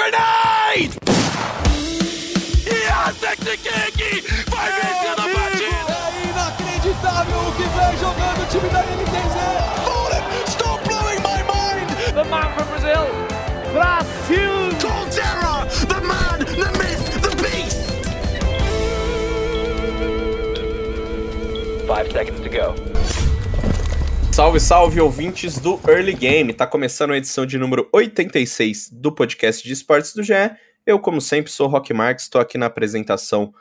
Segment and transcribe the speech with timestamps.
[0.00, 0.96] Grenade!
[2.64, 3.20] Yes,
[4.48, 5.94] Vai vencer a partida!
[6.00, 9.36] É inacreditável o que vem jogando o time da NTZ!
[9.84, 11.88] Fallen, stop blowing my mind!
[12.14, 13.06] The man from Brazil,
[13.74, 14.72] Brasil!
[14.80, 17.80] Colterra, the man, the myth, the beast!
[21.86, 22.89] Five seconds to go.
[24.40, 26.54] Salve, salve, ouvintes do Early Game.
[26.54, 30.32] Tá começando a edição de número 86 do podcast de esportes do GE.
[30.86, 33.52] Eu, como sempre, sou Rock Marques, estou aqui na apresentação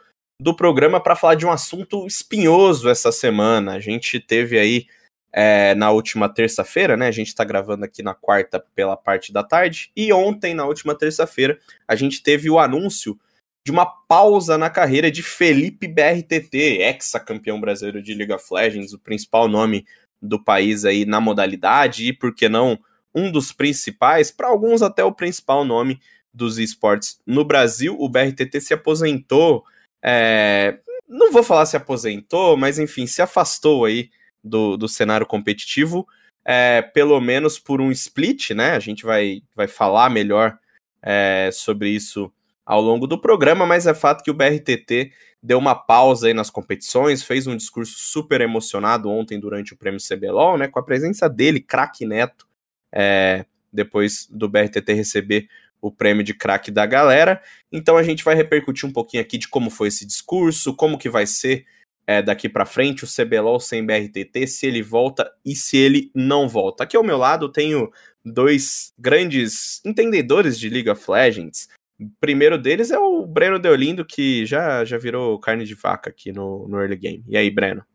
[0.42, 3.73] do programa para falar de um assunto espinhoso essa semana.
[3.73, 4.88] A gente teve aí
[5.34, 7.08] é, na última terça-feira, né?
[7.08, 10.96] A gente está gravando aqui na quarta pela parte da tarde, e ontem, na última
[10.96, 13.20] terça-feira, a gente teve o anúncio
[13.66, 19.00] de uma pausa na carreira de Felipe BRTT, ex-campeão brasileiro de League of Legends, o
[19.00, 19.86] principal nome
[20.22, 22.80] do país aí na modalidade, e por que não
[23.14, 26.00] um dos principais, para alguns até o principal nome
[26.34, 27.95] dos esportes no Brasil.
[28.00, 29.64] O BRTT se aposentou
[30.04, 34.09] é, não vou falar se aposentou, mas enfim, se afastou aí
[34.44, 36.08] do, do cenário competitivo,
[36.45, 38.72] é, pelo menos por um split, né?
[38.72, 40.58] A gente vai, vai falar melhor
[41.02, 42.31] é, sobre isso
[42.66, 46.50] ao longo do programa, mas é fato que o BRTT deu uma pausa aí nas
[46.50, 50.68] competições, fez um discurso super emocionado ontem durante o prêmio CBLOL, né?
[50.68, 52.48] Com a presença dele, craque Neto,
[52.92, 55.48] é, depois do BRTT receber
[55.81, 57.42] o prêmio de craque da galera.
[57.72, 61.09] Então a gente vai repercutir um pouquinho aqui de como foi esse discurso, como que
[61.09, 61.66] vai ser
[62.06, 66.50] é, daqui para frente o CBLOL sem BRTT, se ele volta e se ele não
[66.50, 66.84] volta.
[66.84, 67.92] Aqui ao meu lado tenho
[68.26, 71.70] dois grandes entendedores de League of Legends.
[72.00, 76.31] O primeiro deles é o Breno Deolindo, que já, já virou carne de vaca aqui
[76.31, 77.23] no, no early game.
[77.28, 77.86] E aí, Breno?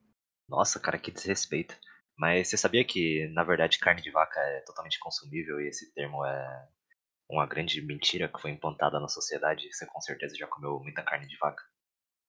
[0.49, 1.75] Nossa, cara, que desrespeito.
[2.17, 6.25] Mas você sabia que, na verdade, carne de vaca é totalmente consumível e esse termo
[6.25, 6.67] é
[7.29, 9.69] uma grande mentira que foi implantada na sociedade.
[9.73, 11.63] Você com certeza já comeu muita carne de vaca.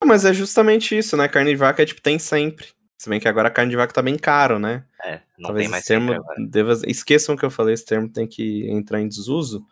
[0.04, 1.28] Mas é justamente isso, né?
[1.28, 2.68] Carne de vaca é tipo, tem sempre.
[2.98, 4.86] Se bem que agora a carne de vaca tá bem caro, né?
[5.04, 6.14] É, não Talvez tem mais esse termo
[6.50, 6.74] deva...
[6.88, 9.66] Esqueçam que eu falei, esse termo tem que entrar em desuso.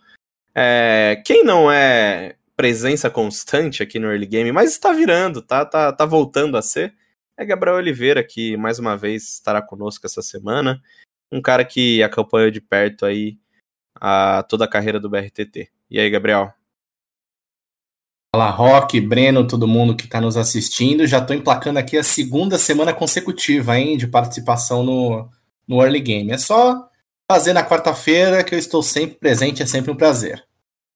[0.56, 1.22] É...
[1.26, 6.06] Quem não é presença constante aqui no early game, mas está virando, tá, tá, tá
[6.06, 6.94] voltando a ser,
[7.36, 10.82] é Gabriel Oliveira, que mais uma vez estará conosco essa semana.
[11.32, 13.40] Um cara que acompanhou de perto aí
[14.00, 15.70] a toda a carreira do BRTT.
[15.90, 16.54] E aí, Gabriel?
[18.36, 21.08] Fala, Rock, Breno, todo mundo que está nos assistindo.
[21.08, 25.30] Já estou emplacando aqui a segunda semana consecutiva hein, de participação no,
[25.68, 26.32] no Early Game.
[26.32, 26.88] É só
[27.34, 30.46] fazer na quarta-feira que eu estou sempre presente, é sempre um prazer.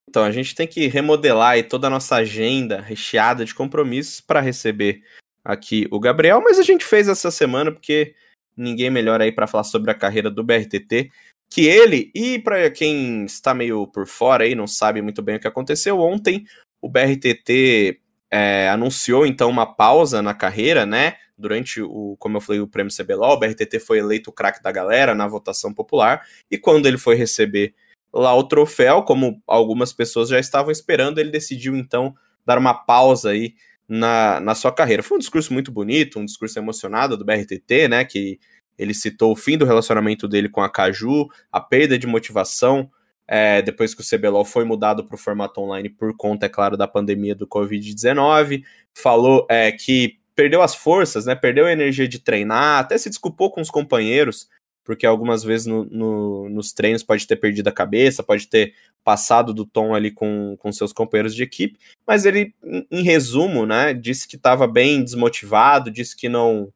[0.08, 5.02] Então, a gente tem que remodelar toda a nossa agenda recheada de compromissos para receber
[5.44, 8.14] aqui o Gabriel, mas a gente fez essa semana porque
[8.56, 11.10] ninguém melhor aí para falar sobre a carreira do BRTT
[11.50, 15.40] que ele, e para quem está meio por fora aí, não sabe muito bem o
[15.40, 16.46] que aconteceu, ontem
[16.80, 18.00] o BRTT
[18.30, 21.16] é, anunciou então uma pausa na carreira, né?
[21.38, 24.72] Durante o, como eu falei, o prêmio CBLOL, o BRTT foi eleito o craque da
[24.72, 27.74] galera na votação popular, e quando ele foi receber
[28.14, 32.16] lá o troféu, como algumas pessoas já estavam esperando, ele decidiu então
[32.46, 33.54] dar uma pausa aí
[33.88, 35.04] na, na sua carreira.
[35.04, 38.04] Foi um discurso muito bonito, um discurso emocionado do BRTT, né?
[38.06, 38.40] Que
[38.78, 42.90] ele citou o fim do relacionamento dele com a Caju, a perda de motivação
[43.28, 46.78] é, depois que o CBLOL foi mudado para o formato online por conta, é claro,
[46.78, 48.64] da pandemia do Covid-19.
[48.94, 51.34] Falou é, que perdeu as forças, né?
[51.34, 54.48] Perdeu a energia de treinar, até se desculpou com os companheiros,
[54.84, 59.52] porque algumas vezes no, no, nos treinos pode ter perdido a cabeça, pode ter passado
[59.52, 62.54] do tom ali com, com seus companheiros de equipe, mas ele,
[62.92, 66.72] em, resumo, né, disse que estava bem desmotivado, disse que não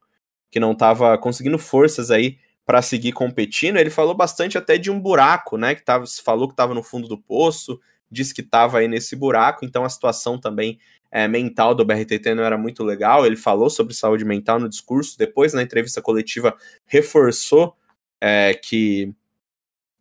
[0.49, 3.77] que não estava conseguindo forças aí para seguir competindo.
[3.77, 5.73] Ele falou bastante até de um buraco, né?
[5.75, 7.79] Que tava, falou que estava no fundo do poço,
[8.11, 10.77] disse que estava aí nesse buraco, então a situação também
[11.11, 13.25] é, mental do BRTT não era muito legal.
[13.25, 16.55] Ele falou sobre saúde mental no discurso, depois na entrevista coletiva
[16.85, 17.75] reforçou
[18.21, 19.13] é, que,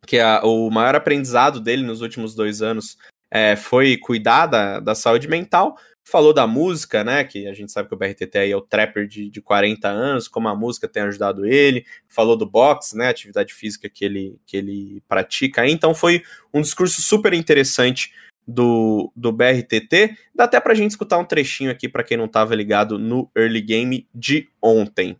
[0.07, 2.97] que a, o maior aprendizado dele nos últimos dois anos
[3.29, 7.23] é, foi cuidar da, da saúde mental, falou da música, né?
[7.23, 10.27] Que a gente sabe que o BRTT aí é o trapper de, de 40 anos,
[10.27, 11.85] como a música tem ajudado ele.
[12.07, 13.07] Falou do boxe, né?
[13.07, 15.67] Atividade física que ele, que ele pratica.
[15.67, 18.11] Então foi um discurso super interessante
[18.51, 20.15] do, do BRTT.
[20.35, 23.61] Dá até pra gente escutar um trechinho aqui para quem não estava ligado no early
[23.61, 25.17] game de ontem.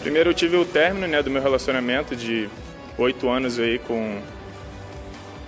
[0.00, 2.48] Primeiro eu tive o término, né, do meu relacionamento de
[2.98, 4.20] oito anos aí com,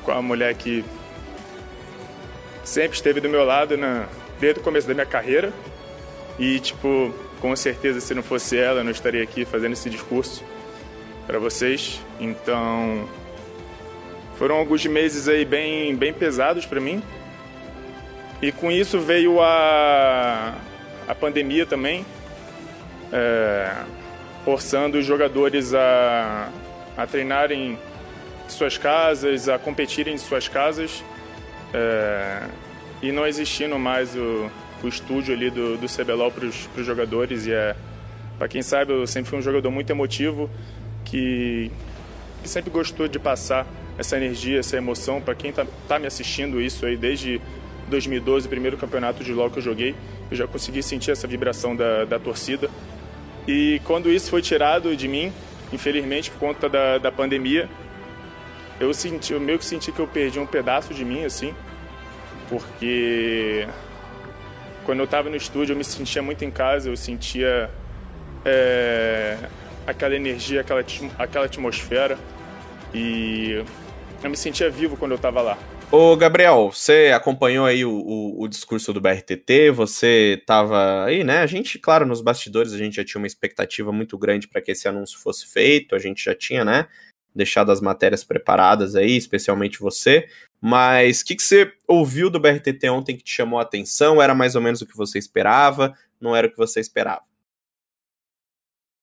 [0.03, 0.85] com a mulher que
[2.64, 4.08] sempre esteve do meu lado na,
[4.41, 5.53] desde o começo da minha carreira.
[6.38, 10.44] E, tipo, com certeza, se não fosse ela, eu não estaria aqui fazendo esse discurso
[11.26, 12.00] para vocês.
[12.20, 13.08] Então,
[14.38, 17.03] Foram alguns meses aí bem, bem pesados para mim.
[18.43, 20.55] E com isso veio a,
[21.09, 22.05] a pandemia também,
[23.11, 23.73] é,
[24.44, 26.50] forçando os jogadores a,
[26.97, 27.79] a treinarem em
[28.50, 31.03] suas casas, a competirem em suas casas.
[31.73, 32.43] É,
[33.00, 34.50] e não existindo mais o,
[34.82, 37.47] o estúdio ali do, do CBLOL para os jogadores.
[37.47, 37.75] E é,
[38.37, 40.50] para quem sabe, eu sempre fui um jogador muito emotivo
[41.06, 41.71] que,
[42.43, 43.67] que sempre gostou de passar
[43.98, 45.20] essa energia, essa emoção.
[45.20, 47.40] Para quem está tá me assistindo isso aí desde
[47.88, 49.94] 2012, primeiro campeonato de LoL que eu joguei,
[50.31, 52.69] eu já consegui sentir essa vibração da, da torcida.
[53.46, 55.32] E quando isso foi tirado de mim,
[55.72, 57.69] infelizmente por conta da, da pandemia,
[58.81, 61.54] eu senti, eu meio que senti que eu perdi um pedaço de mim, assim,
[62.48, 63.66] porque
[64.84, 67.70] quando eu estava no estúdio eu me sentia muito em casa, eu sentia
[68.44, 69.37] é,
[69.87, 70.84] aquela energia, aquela,
[71.19, 72.19] aquela atmosfera
[72.93, 73.64] e
[74.26, 75.58] eu me sentia vivo quando eu estava lá.
[75.90, 81.38] Ô, Gabriel, você acompanhou aí o, o, o, discurso do BRTT, você tava aí, né?
[81.38, 84.73] A gente, claro, nos bastidores a gente já tinha uma expectativa muito grande para que
[84.73, 86.88] esse anúncio fosse feito, a gente já tinha, né?
[87.34, 90.29] Deixado as matérias preparadas aí, especialmente você.
[90.61, 94.20] Mas o que, que você ouviu do BRTT ontem que te chamou a atenção?
[94.20, 95.94] Era mais ou menos o que você esperava?
[96.20, 97.22] Não era o que você esperava?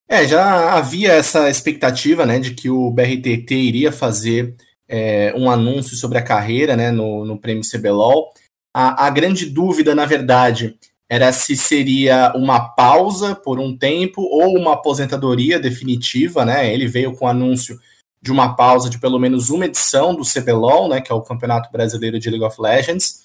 [0.06, 4.54] É, já havia essa expectativa, né, de que o BRTT iria fazer
[4.96, 8.32] é, um anúncio sobre a carreira né, no, no prêmio CBLOL.
[8.72, 10.76] A, a grande dúvida, na verdade,
[11.10, 16.72] era se seria uma pausa por um tempo ou uma aposentadoria definitiva, né?
[16.72, 17.76] Ele veio com o anúncio
[18.22, 21.70] de uma pausa de pelo menos uma edição do CBLOL, né, que é o Campeonato
[21.72, 23.24] Brasileiro de League of Legends.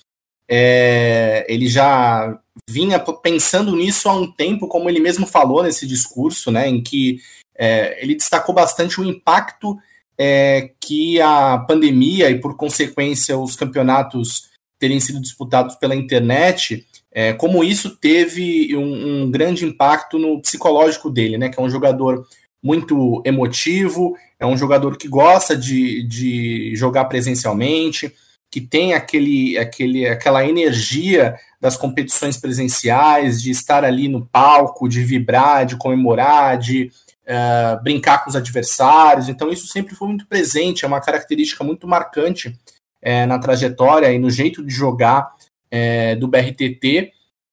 [0.50, 2.38] É, ele já
[2.68, 7.20] vinha pensando nisso há um tempo, como ele mesmo falou nesse discurso, né, em que
[7.56, 9.78] é, ele destacou bastante o impacto
[10.20, 17.34] é que a pandemia e, por consequência, os campeonatos terem sido disputados pela internet, é,
[17.34, 21.50] como isso teve um, um, grande impacto no psicológico dele, né?
[21.50, 22.28] Que é um jogador
[22.62, 28.14] muito emotivo, é um jogador que gosta de, de jogar presencialmente,
[28.52, 35.04] que tem aquele, aquele, aquela energia das competições presenciais, de estar ali no palco, de
[35.04, 36.92] vibrar, de comemorar, de
[37.30, 39.30] uh, brincar com os adversários.
[39.30, 42.58] Então, isso sempre foi muito presente, é uma característica muito marcante
[43.02, 45.30] é, na trajetória e no jeito de jogar
[45.72, 47.12] é, do BRTT.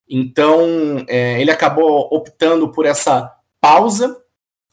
[0.09, 4.17] Então, ele acabou optando por essa pausa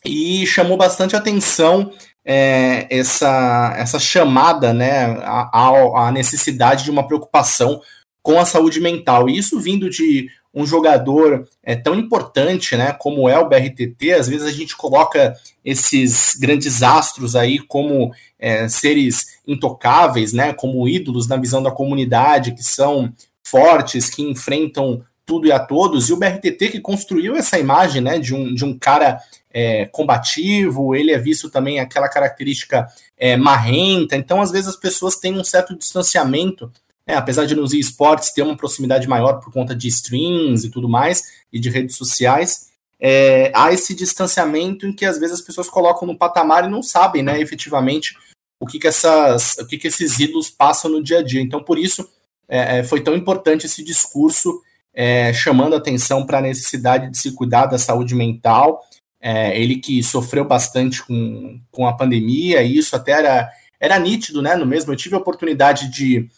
[0.05, 1.91] e chamou bastante atenção
[2.25, 7.81] é, essa, essa chamada né, à, necessidade de uma preocupação
[8.23, 9.29] com a saúde mental.
[9.29, 14.29] E isso vindo de um jogador é, tão importante né, como é o BRTT, às
[14.29, 15.35] vezes a gente coloca
[15.65, 22.55] esses grandes astros aí como é, seres intocáveis, né, como ídolos na visão da comunidade,
[22.55, 23.12] que são
[23.43, 28.19] fortes, que enfrentam tudo e a todos, e o BRTT que construiu essa imagem né,
[28.19, 29.19] de, um, de um cara
[29.53, 32.87] é, combativo, ele é visto também aquela característica
[33.17, 36.71] é, marrenta, então às vezes as pessoas têm um certo distanciamento
[37.06, 40.89] é, apesar de nos esportes ter uma proximidade maior por conta de streams e tudo
[40.89, 41.23] mais,
[41.53, 46.06] e de redes sociais, é, há esse distanciamento em que às vezes as pessoas colocam
[46.06, 48.17] no patamar e não sabem, né, efetivamente,
[48.59, 51.41] o que, que, essas, o que, que esses ídolos passam no dia a dia.
[51.41, 52.09] Então, por isso,
[52.49, 54.63] é, é foi tão importante esse discurso
[54.94, 58.82] é, chamando atenção para a necessidade de se cuidar da saúde mental.
[59.20, 64.41] É, ele que sofreu bastante com, com a pandemia, e isso até era, era nítido,
[64.41, 64.55] né?
[64.55, 66.29] No mesmo, eu tive a oportunidade de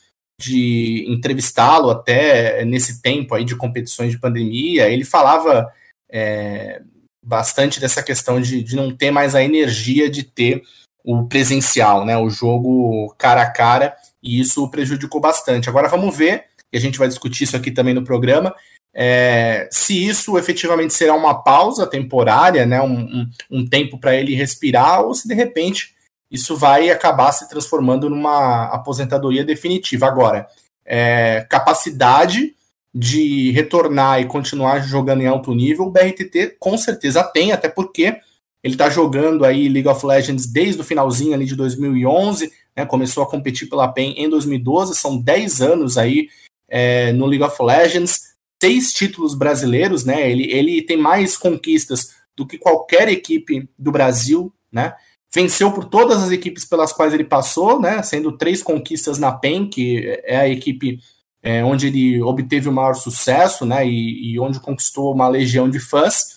[0.41, 5.67] de entrevistá-lo até nesse tempo aí de competições de pandemia, ele falava
[6.11, 6.83] é,
[7.25, 10.63] bastante dessa questão de, de não ter mais a energia de ter
[11.05, 15.69] o presencial, né, o jogo cara a cara, e isso prejudicou bastante.
[15.69, 18.55] Agora vamos ver, e a gente vai discutir isso aqui também no programa,
[18.95, 24.35] é, se isso efetivamente será uma pausa temporária, né, um, um, um tempo para ele
[24.35, 25.96] respirar, ou se de repente
[26.31, 30.07] isso vai acabar se transformando numa aposentadoria definitiva.
[30.07, 30.47] Agora,
[30.85, 32.55] é, capacidade
[32.95, 38.17] de retornar e continuar jogando em alto nível, o BRTT com certeza tem, até porque
[38.63, 43.23] ele está jogando aí League of Legends desde o finalzinho ali de 2011, né, começou
[43.23, 46.29] a competir pela PEN em 2012, são 10 anos aí
[46.69, 52.47] é, no League of Legends, seis títulos brasileiros, né, ele, ele tem mais conquistas do
[52.47, 54.95] que qualquer equipe do Brasil, né,
[55.35, 59.69] venceu por todas as equipes pelas quais ele passou, né, sendo três conquistas na PEN,
[59.69, 61.01] que é a equipe
[61.43, 65.79] é, onde ele obteve o maior sucesso, né, e, e, onde conquistou uma legião de
[65.79, 66.37] fãs,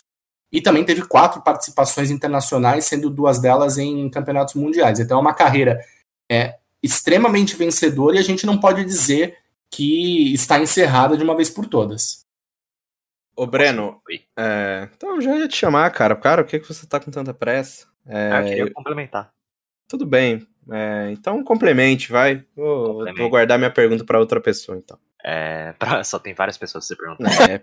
[0.51, 4.99] e também teve quatro participações internacionais, sendo duas delas em campeonatos mundiais.
[4.99, 5.79] Então é uma carreira
[6.29, 9.37] é, extremamente vencedora e a gente não pode dizer
[9.71, 12.25] que está encerrada de uma vez por todas.
[13.35, 14.01] Ô, Breno,
[14.37, 16.15] é, então já ia te chamar, cara.
[16.15, 17.87] Cara, o que, que você tá com tanta pressa?
[18.09, 19.31] É, Ah, eu queria complementar.
[19.87, 20.45] Tudo bem.
[20.71, 22.45] É, então complemente, vai.
[22.55, 23.17] Vou, Complemente.
[23.19, 24.99] vou guardar minha pergunta pra outra pessoa, então.
[25.23, 27.49] É, pra- só tem várias pessoas que você perguntar.
[27.49, 27.59] É,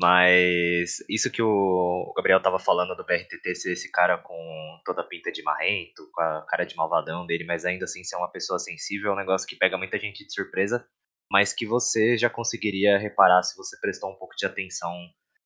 [0.00, 5.04] Mas isso que o Gabriel tava falando do BRTT ser esse cara com toda a
[5.04, 8.60] pinta de marrento, com a cara de malvadão dele, mas ainda assim ser uma pessoa
[8.60, 10.86] sensível é um negócio que pega muita gente de surpresa,
[11.30, 14.94] mas que você já conseguiria reparar se você prestou um pouco de atenção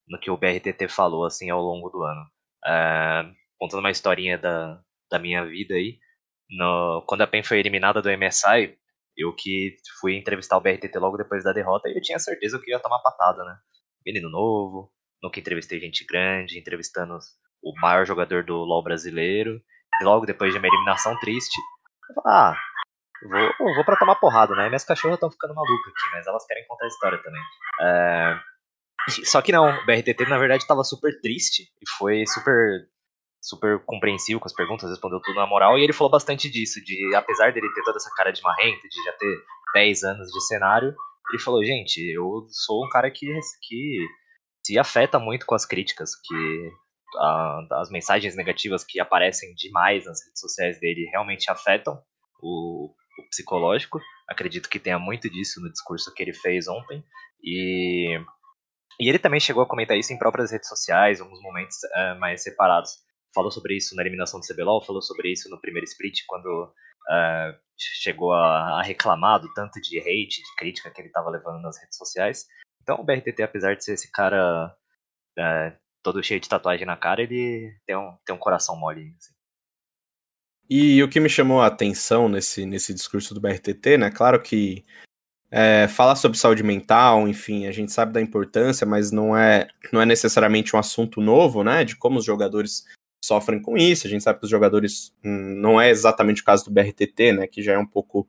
[0.06, 2.26] no que o BRTT falou assim ao longo do ano.
[2.66, 3.22] É,
[3.62, 5.98] contando uma historinha da, da minha vida aí,
[6.50, 8.76] no- quando a PEN foi eliminada do MSI,
[9.16, 12.80] eu que fui entrevistar o BRTT logo depois da derrota eu tinha certeza que ia
[12.80, 13.56] tomar patada, né?
[14.04, 14.90] menino novo,
[15.22, 17.16] nunca entrevistei gente grande, entrevistando
[17.62, 19.62] o maior jogador do LoL brasileiro,
[20.00, 21.56] e logo depois de uma eliminação triste,
[22.10, 22.56] eu falei, ah,
[23.60, 24.66] vou, vou pra tomar porrada, né?
[24.66, 27.42] Minhas cachorras estão ficando malucas aqui, mas elas querem contar a história também.
[27.82, 28.40] É,
[29.24, 32.88] Só que não, o BRTT na verdade tava super triste e foi super
[33.42, 37.14] super compreensivo com as perguntas, respondeu tudo na moral, e ele falou bastante disso, de
[37.14, 39.36] apesar dele ter toda essa cara de marrento, de já ter
[39.74, 40.94] 10 anos de cenário,
[41.30, 43.26] ele falou, gente, eu sou um cara que,
[43.62, 44.06] que
[44.64, 46.72] se afeta muito com as críticas, que
[47.18, 52.00] ah, as mensagens negativas que aparecem demais nas redes sociais dele realmente afetam
[52.40, 54.00] o, o psicológico.
[54.28, 57.02] Acredito que tenha muito disso no discurso que ele fez ontem.
[57.42, 58.18] E,
[59.00, 62.42] e ele também chegou a comentar isso em próprias redes sociais, alguns momentos eh, mais
[62.42, 62.92] separados.
[63.34, 66.72] Falou sobre isso na eliminação do CBLOL, falou sobre isso no primeiro split, quando
[67.10, 71.60] eh, chegou a, a reclamar do tanto de hate, de crítica que ele estava levando
[71.62, 72.46] nas redes sociais.
[72.82, 74.74] Então o BRTT, apesar de ser esse cara
[75.38, 75.72] eh,
[76.02, 79.14] todo cheio de tatuagem na cara, ele tem um, tem um coração mole.
[79.16, 79.32] assim.
[80.68, 84.10] E o que me chamou a atenção nesse, nesse discurso do BRTT, né?
[84.10, 84.84] Claro que
[85.50, 90.00] é, falar sobre saúde mental, enfim, a gente sabe da importância, mas não é, não
[90.00, 91.84] é necessariamente um assunto novo, né?
[91.84, 92.86] De como os jogadores
[93.24, 94.06] sofrem com isso.
[94.06, 97.46] A gente sabe que os jogadores hum, não é exatamente o caso do BRTT, né?
[97.46, 98.28] Que já é um pouco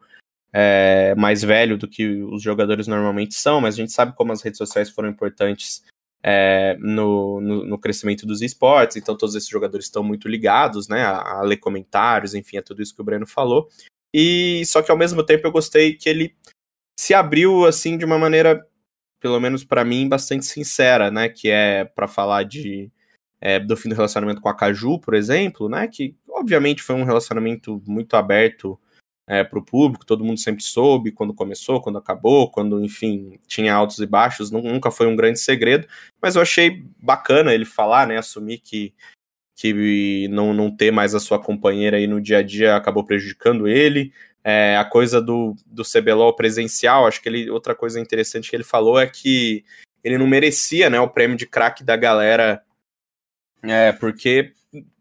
[0.54, 4.42] é, mais velho do que os jogadores normalmente são, mas a gente sabe como as
[4.42, 5.84] redes sociais foram importantes
[6.24, 11.04] é, no, no, no crescimento dos esportes, então todos esses jogadores estão muito ligados, né,
[11.04, 13.68] a, a ler comentários, enfim, a tudo isso que o Breno falou.
[14.14, 16.36] E só que ao mesmo tempo eu gostei que ele
[16.98, 18.66] se abriu assim de uma maneira,
[19.20, 22.92] pelo menos para mim, bastante sincera, né, que é para falar de
[23.46, 27.04] é, do fim do relacionamento com a Caju, por exemplo, né, que obviamente foi um
[27.04, 28.80] relacionamento muito aberto
[29.28, 33.74] é, para o público, todo mundo sempre soube quando começou, quando acabou, quando, enfim, tinha
[33.74, 35.86] altos e baixos, nu- nunca foi um grande segredo,
[36.22, 38.94] mas eu achei bacana ele falar, né, assumir que,
[39.58, 43.68] que não, não ter mais a sua companheira aí no dia a dia acabou prejudicando
[43.68, 48.56] ele, é, a coisa do, do CBLOL presencial, acho que ele, outra coisa interessante que
[48.56, 49.66] ele falou é que
[50.02, 52.64] ele não merecia, né, o prêmio de craque da galera,
[53.64, 54.54] é, porque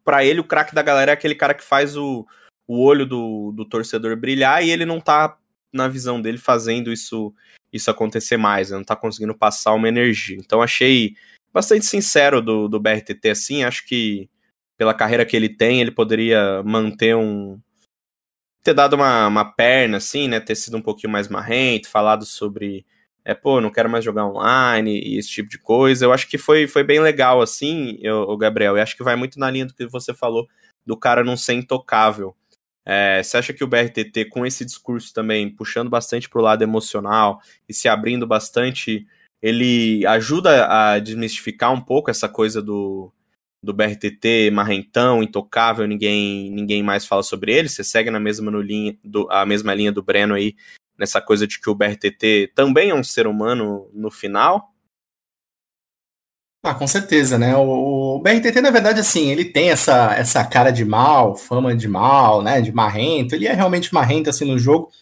[0.05, 2.27] para ele o craque da galera é aquele cara que faz o,
[2.67, 5.37] o olho do, do torcedor brilhar e ele não tá,
[5.73, 7.35] na visão dele, fazendo isso
[7.73, 8.77] isso acontecer mais, né?
[8.77, 10.37] não tá conseguindo passar uma energia.
[10.39, 11.17] Então achei
[11.53, 14.29] bastante sincero do, do BRTT assim, acho que
[14.77, 17.57] pela carreira que ele tem, ele poderia manter um.
[18.65, 20.41] ter dado uma, uma perna, assim, né?
[20.41, 22.85] Ter sido um pouquinho mais marrento, falado sobre.
[23.25, 26.05] É, pô, não quero mais jogar online e esse tipo de coisa.
[26.05, 28.77] Eu acho que foi, foi bem legal, assim, o Gabriel.
[28.77, 30.49] E acho que vai muito na linha do que você falou
[30.85, 32.35] do cara não ser intocável.
[32.85, 37.41] É, você acha que o BRTT, com esse discurso também, puxando bastante pro lado emocional
[37.69, 39.07] e se abrindo bastante,
[39.41, 43.13] ele ajuda a desmistificar um pouco essa coisa do,
[43.63, 47.69] do BRTT marrentão, intocável, ninguém ninguém mais fala sobre ele?
[47.69, 50.57] Você segue na mesma, linha, do, a mesma linha do Breno aí,
[51.03, 54.73] nessa coisa de que o BRTT também é um ser humano no final?
[56.65, 57.57] Ah, com certeza, né?
[57.57, 61.89] O, o BRTT, na verdade, assim, ele tem essa, essa cara de mal, fama de
[61.89, 62.61] mal, né?
[62.61, 63.35] De marrento.
[63.35, 64.93] Ele é realmente marrento, assim, no jogo.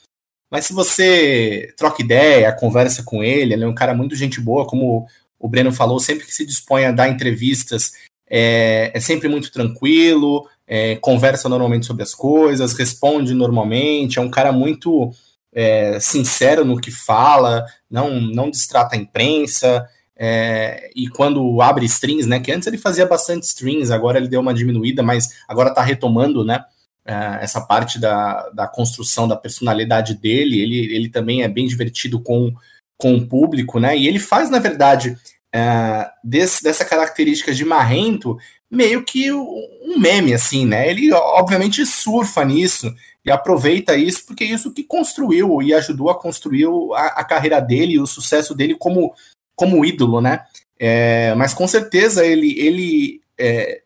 [0.51, 4.67] Mas se você troca ideia, conversa com ele, ele é um cara muito gente boa,
[4.67, 5.07] como
[5.39, 7.93] o Breno falou, sempre que se dispõe a dar entrevistas,
[8.29, 14.31] é, é sempre muito tranquilo, é, conversa normalmente sobre as coisas, responde normalmente, é um
[14.31, 15.13] cara muito
[15.53, 19.87] é, sincero no que fala, não, não distrata a imprensa.
[20.17, 22.39] É, e quando abre strings, né?
[22.41, 26.45] Que antes ele fazia bastante strings, agora ele deu uma diminuída, mas agora tá retomando,
[26.45, 26.63] né?
[27.05, 30.61] É, essa parte da, da construção da personalidade dele.
[30.61, 32.53] Ele, ele também é bem divertido com,
[32.99, 33.97] com o público, né?
[33.97, 35.17] E ele faz, na verdade,
[35.53, 38.37] é, desse, dessa característica de marrento
[38.71, 40.89] meio que um meme, assim, né?
[40.89, 42.95] Ele obviamente surfa nisso.
[43.25, 47.61] E aproveita isso porque é isso que construiu e ajudou a construir a, a carreira
[47.61, 49.15] dele e o sucesso dele como,
[49.55, 50.45] como ídolo, né?
[50.79, 53.83] É, mas com certeza ele, ele é,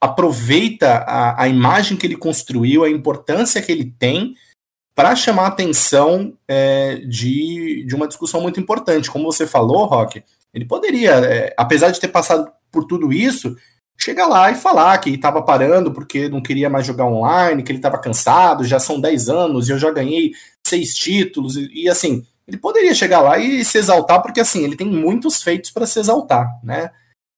[0.00, 4.34] aproveita a, a imagem que ele construiu, a importância que ele tem
[4.94, 9.10] para chamar a atenção é, de, de uma discussão muito importante.
[9.10, 10.22] Como você falou, Rock,
[10.54, 13.56] ele poderia, é, apesar de ter passado por tudo isso,
[13.98, 17.78] chegar lá e falar que estava parando porque não queria mais jogar online, que ele
[17.78, 20.32] estava cansado, já são 10 anos e eu já ganhei
[20.66, 24.76] seis títulos, e, e, assim, ele poderia chegar lá e se exaltar, porque assim, ele
[24.76, 26.90] tem muitos feitos para se exaltar, né?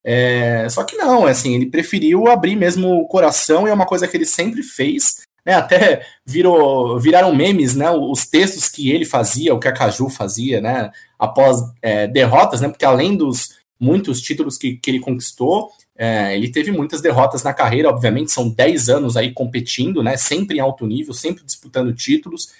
[0.03, 3.85] É, só que não, é assim, ele preferiu abrir mesmo o coração e é uma
[3.85, 5.53] coisa que ele sempre fez, né?
[5.55, 7.89] Até virou, viraram memes, né?
[7.91, 10.91] Os textos que ele fazia, o que a Caju fazia, né?
[11.17, 12.69] Após é, derrotas, né?
[12.69, 17.53] Porque além dos muitos títulos que, que ele conquistou, é, ele teve muitas derrotas na
[17.53, 20.15] carreira, obviamente, são 10 anos aí competindo, né?
[20.15, 22.53] Sempre em alto nível, sempre disputando títulos.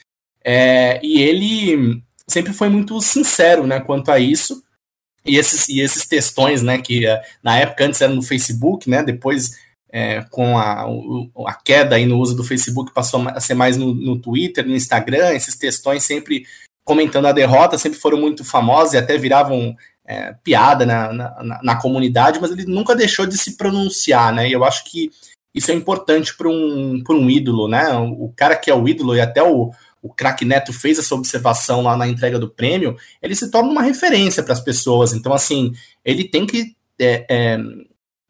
[0.43, 4.61] É, e ele sempre foi muito sincero, né, quanto a isso.
[5.25, 9.01] E esses, e esses textões, né, que é, na época antes era no Facebook, né,
[9.03, 9.57] depois
[9.89, 10.85] é, com a,
[11.47, 14.75] a queda aí no uso do Facebook passou a ser mais no, no Twitter, no
[14.75, 16.45] Instagram, esses textões sempre
[16.83, 19.75] comentando a derrota, sempre foram muito famosos e até viravam
[20.09, 24.49] é, piada na, na, na, comunidade, mas ele nunca deixou de se pronunciar, né?
[24.49, 25.11] E eu acho que
[25.53, 27.95] isso é importante para um, um ídolo, né?
[27.95, 31.83] O cara que é o ídolo, e até o, o craque Neto fez essa observação
[31.83, 35.13] lá na entrega do prêmio, ele se torna uma referência para as pessoas.
[35.13, 35.73] Então, assim,
[36.03, 37.59] ele tem que é, é,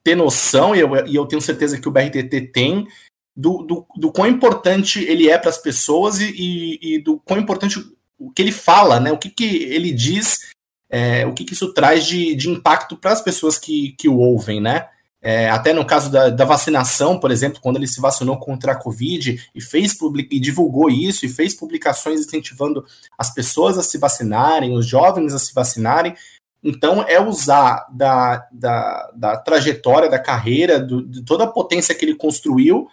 [0.03, 2.85] ter noção, e eu, e eu tenho certeza que o BRTT tem,
[3.33, 7.39] do, do, do quão importante ele é para as pessoas e, e, e, do quão
[7.39, 7.79] importante
[8.17, 9.13] o que ele fala, né?
[9.13, 10.49] O que, que ele diz
[10.89, 14.17] é, o que, que, isso traz de, de impacto para as pessoas que, que o
[14.17, 14.87] ouvem, né?
[15.21, 18.75] É, até no caso da, da, vacinação, por exemplo, quando ele se vacinou contra a
[18.75, 19.97] Covid e fez
[20.31, 22.85] e divulgou isso e fez publicações incentivando
[23.17, 26.15] as pessoas a se vacinarem, os jovens a se vacinarem.
[26.63, 32.05] Então, é usar da, da, da trajetória, da carreira, do, de toda a potência que
[32.05, 32.87] ele construiu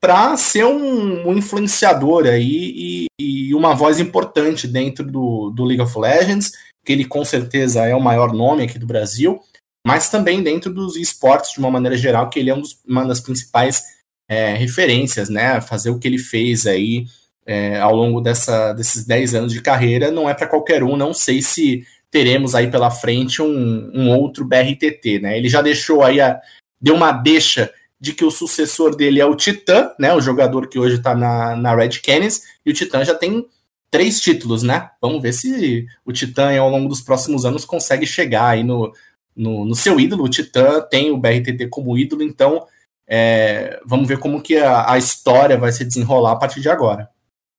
[0.00, 5.82] para ser um, um, influenciador aí e, e, uma voz importante dentro do, do League
[5.82, 6.52] of Legends
[6.86, 9.40] que ele com certeza é o maior nome aqui do Brasil,
[9.84, 13.04] mas também dentro dos esportes de uma maneira geral, que ele é um dos, uma
[13.04, 13.82] das principais
[14.28, 15.60] é, referências, né?
[15.60, 17.04] Fazer o que ele fez aí
[17.44, 21.12] é, ao longo dessa, desses 10 anos de carreira não é para qualquer um, não
[21.12, 25.36] sei se teremos aí pela frente um, um outro BRTT, né?
[25.36, 26.40] Ele já deixou aí, a,
[26.80, 30.12] deu uma deixa de que o sucessor dele é o Titã, né?
[30.14, 33.46] O jogador que hoje está na, na Red Canids, e o Titã já tem
[33.90, 34.90] três títulos, né?
[35.00, 38.92] Vamos ver se o Titã, ao longo dos próximos anos, consegue chegar aí no,
[39.34, 40.24] no, no seu ídolo.
[40.24, 42.66] O Titã tem o BRTT como ídolo, então
[43.06, 47.08] é, vamos ver como que a, a, história vai se desenrolar a partir de agora.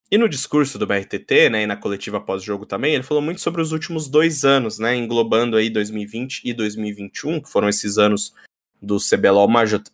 [0.10, 3.62] E no discurso do BRTT, né, e na coletiva pós-jogo também, ele falou muito sobre
[3.62, 8.34] os últimos dois anos, né, englobando aí 2020 e 2021, que foram esses anos
[8.82, 9.50] do CBLOL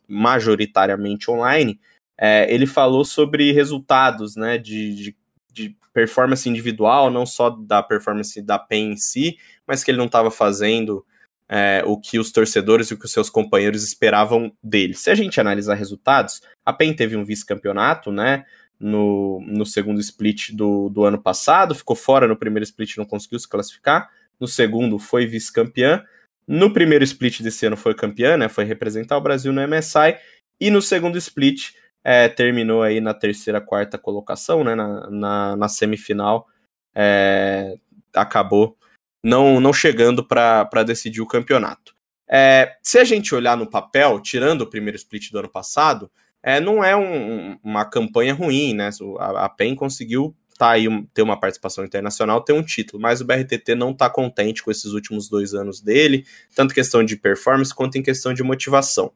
[0.08, 1.80] majoritariamente online.
[2.17, 5.15] É, ele falou sobre resultados, né, de, de
[5.54, 10.08] de performance individual, não só da performance da PEN em si, mas que ele não
[10.08, 11.06] estava fazendo
[11.48, 14.96] é, o que os torcedores e o que os seus companheiros esperavam dele.
[14.96, 18.43] Se a gente analisar resultados, a PEN teve um vice-campeonato, né?
[18.80, 23.39] No, no segundo split do, do ano passado, ficou fora no primeiro split, não conseguiu
[23.39, 24.10] se classificar.
[24.39, 26.04] No segundo, foi vice-campeã.
[26.47, 28.49] No primeiro split desse ano, foi campeã, né?
[28.49, 30.17] Foi representar o Brasil no MSI.
[30.60, 31.71] E no segundo split,
[32.03, 36.47] é, terminou aí na terceira, quarta colocação, né, na, na, na semifinal,
[36.93, 37.75] é,
[38.13, 38.77] acabou
[39.23, 41.95] não, não chegando para decidir o campeonato.
[42.27, 46.60] É, se a gente olhar no papel, tirando o primeiro split do ano passado, é,
[46.60, 48.89] não é um, uma campanha ruim, né?
[49.19, 53.26] A, a PEN conseguiu tá aí, ter uma participação internacional, ter um título, mas o
[53.26, 57.97] BRTT não está contente com esses últimos dois anos dele, tanto questão de performance quanto
[57.97, 59.12] em questão de motivação.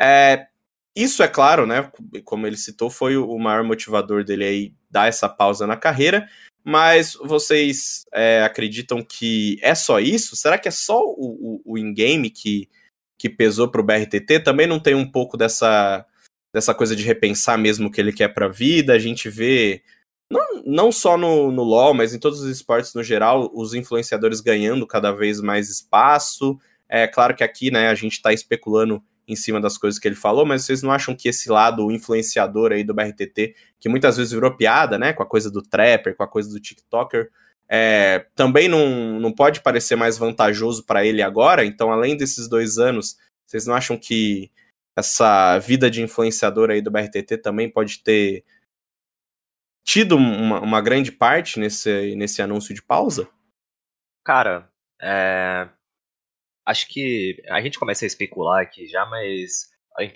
[0.00, 0.46] É,
[0.94, 1.90] isso, é claro, né?
[2.24, 6.28] Como ele citou, foi o maior motivador dele aí dar essa pausa na carreira.
[6.64, 10.36] Mas vocês é, acreditam que é só isso?
[10.36, 12.68] Será que é só o, o, o in-game que,
[13.18, 14.38] que pesou para o BRTT?
[14.44, 16.06] Também não tem um pouco dessa,
[16.54, 18.92] dessa coisa de repensar mesmo o que ele quer para a vida?
[18.92, 19.82] A gente vê,
[20.32, 24.40] não, não só no, no LoL, mas em todos os esportes no geral, os influenciadores
[24.40, 26.58] ganhando cada vez mais espaço.
[26.88, 30.16] É claro que aqui né, a gente está especulando em cima das coisas que ele
[30.16, 34.32] falou, mas vocês não acham que esse lado influenciador aí do BRTT, que muitas vezes
[34.32, 37.30] virou piada, né, com a coisa do trapper, com a coisa do TikToker,
[37.68, 41.64] é, também não, não pode parecer mais vantajoso para ele agora?
[41.64, 43.16] Então, além desses dois anos,
[43.46, 44.50] vocês não acham que
[44.96, 48.44] essa vida de influenciador aí do BRTT também pode ter
[49.84, 53.28] tido uma, uma grande parte nesse, nesse anúncio de pausa?
[54.24, 55.68] Cara, é...
[56.66, 59.70] acho que a gente começa a especular aqui já, mas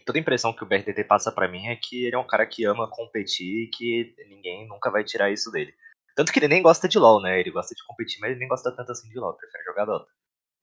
[0.04, 2.46] toda a impressão que o BRTT passa para mim é que ele é um cara
[2.46, 5.74] que ama competir e que ninguém nunca vai tirar isso dele.
[6.14, 7.38] Tanto que ele nem gosta de LoL, né?
[7.38, 10.10] Ele gosta de competir, mas ele nem gosta tanto assim de LoL, prefere jogar Dota.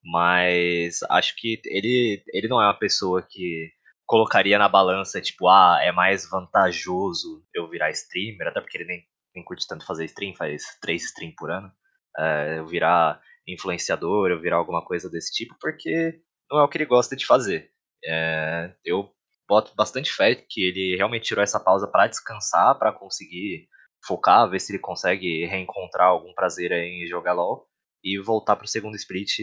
[0.02, 3.70] Mas acho que ele, ele não é uma pessoa que
[4.06, 9.02] colocaria na balança, tipo, ah, é mais vantajoso eu virar streamer, até porque ele nem,
[9.34, 11.70] nem curte tanto fazer stream, faz três streams por ano.
[12.18, 16.78] É, eu virar influenciador, eu virar alguma coisa desse tipo, porque não é o que
[16.78, 17.70] ele gosta de fazer.
[18.04, 19.10] É, eu
[19.48, 23.68] boto bastante fé que ele realmente tirou essa pausa para descansar, para conseguir
[24.06, 27.66] focar, ver se ele consegue reencontrar algum prazer em jogar LoL
[28.02, 29.38] e voltar para o segundo split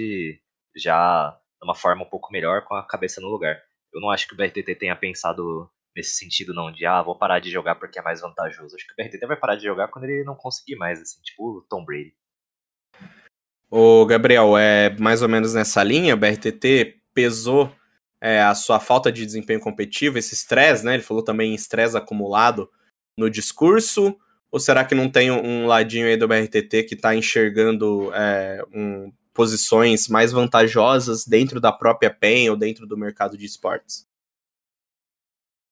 [0.75, 3.59] já de uma forma um pouco melhor, com a cabeça no lugar.
[3.93, 7.39] Eu não acho que o BRTT tenha pensado nesse sentido, não, de ah, vou parar
[7.39, 8.75] de jogar porque é mais vantajoso.
[8.75, 11.57] Acho que o BRTT vai parar de jogar quando ele não conseguir mais, assim, tipo
[11.57, 12.13] o Tom Brady.
[13.69, 17.73] Ô, Gabriel, é mais ou menos nessa linha, o BRTT pesou
[18.21, 20.93] é, a sua falta de desempenho competitivo, esse estresse, né?
[20.93, 22.69] Ele falou também em estresse acumulado
[23.17, 24.17] no discurso.
[24.51, 29.11] Ou será que não tem um ladinho aí do BRTT que está enxergando é, um,
[29.33, 34.05] posições mais vantajosas dentro da própria PEN ou dentro do mercado de esportes?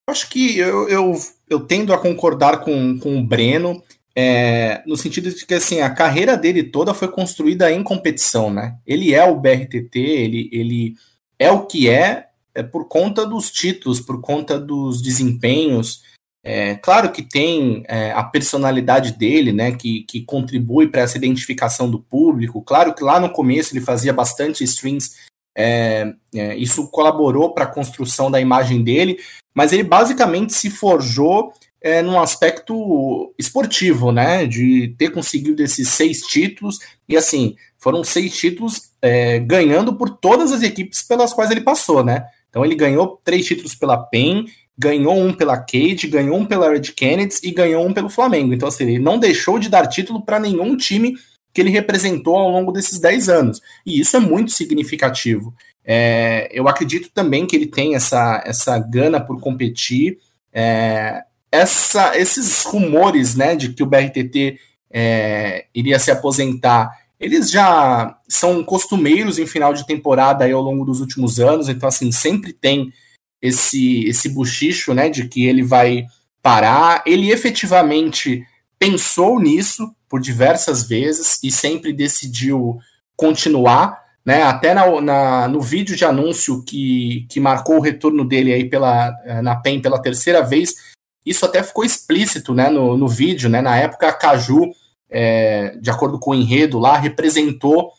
[0.09, 1.13] Acho que eu, eu,
[1.49, 3.83] eu tendo a concordar com, com o Breno,
[4.15, 8.77] é, no sentido de que assim, a carreira dele toda foi construída em competição, né?
[8.85, 10.95] Ele é o BRTT, ele, ele
[11.37, 16.03] é o que é, é por conta dos títulos, por conta dos desempenhos.
[16.43, 21.89] É, claro que tem é, a personalidade dele, né, que, que contribui para essa identificação
[21.89, 22.61] do público.
[22.61, 25.15] Claro que lá no começo ele fazia bastante streams,
[25.57, 29.19] é, é isso colaborou para a construção da imagem dele,
[29.53, 36.21] mas ele basicamente se forjou é, num aspecto esportivo, né, de ter conseguido esses seis
[36.21, 41.61] títulos, e assim, foram seis títulos é, ganhando por todas as equipes pelas quais ele
[41.61, 42.25] passou, né?
[42.49, 44.45] Então ele ganhou três títulos pela PEN,
[44.79, 48.53] ganhou um pela Cade, ganhou um pela Red Kennedy e ganhou um pelo Flamengo.
[48.53, 51.17] Então, assim, ele não deixou de dar título para nenhum time
[51.53, 53.61] que ele representou ao longo desses 10 anos.
[53.85, 55.53] E isso é muito significativo.
[55.83, 60.17] É, eu acredito também que ele tem essa, essa gana por competir.
[60.53, 64.57] É, essa, esses rumores né, de que o BRTT
[64.91, 66.89] é, iria se aposentar
[67.19, 71.89] eles já são costumeiros em final de temporada aí ao longo dos últimos anos, então
[71.89, 72.93] assim, sempre tem
[73.41, 76.05] esse esse buchicho, né, de que ele vai
[76.41, 77.03] parar.
[77.05, 78.43] Ele efetivamente
[78.77, 82.79] pensou nisso por diversas vezes e sempre decidiu
[83.15, 84.43] continuar, né?
[84.43, 89.13] Até na, na, no vídeo de anúncio que, que marcou o retorno dele aí pela,
[89.43, 90.75] na PEN pela terceira vez,
[91.25, 93.61] isso até ficou explícito, né, no, no vídeo, né?
[93.61, 94.71] Na época a Caju
[95.09, 97.91] é, de acordo com o enredo lá, representou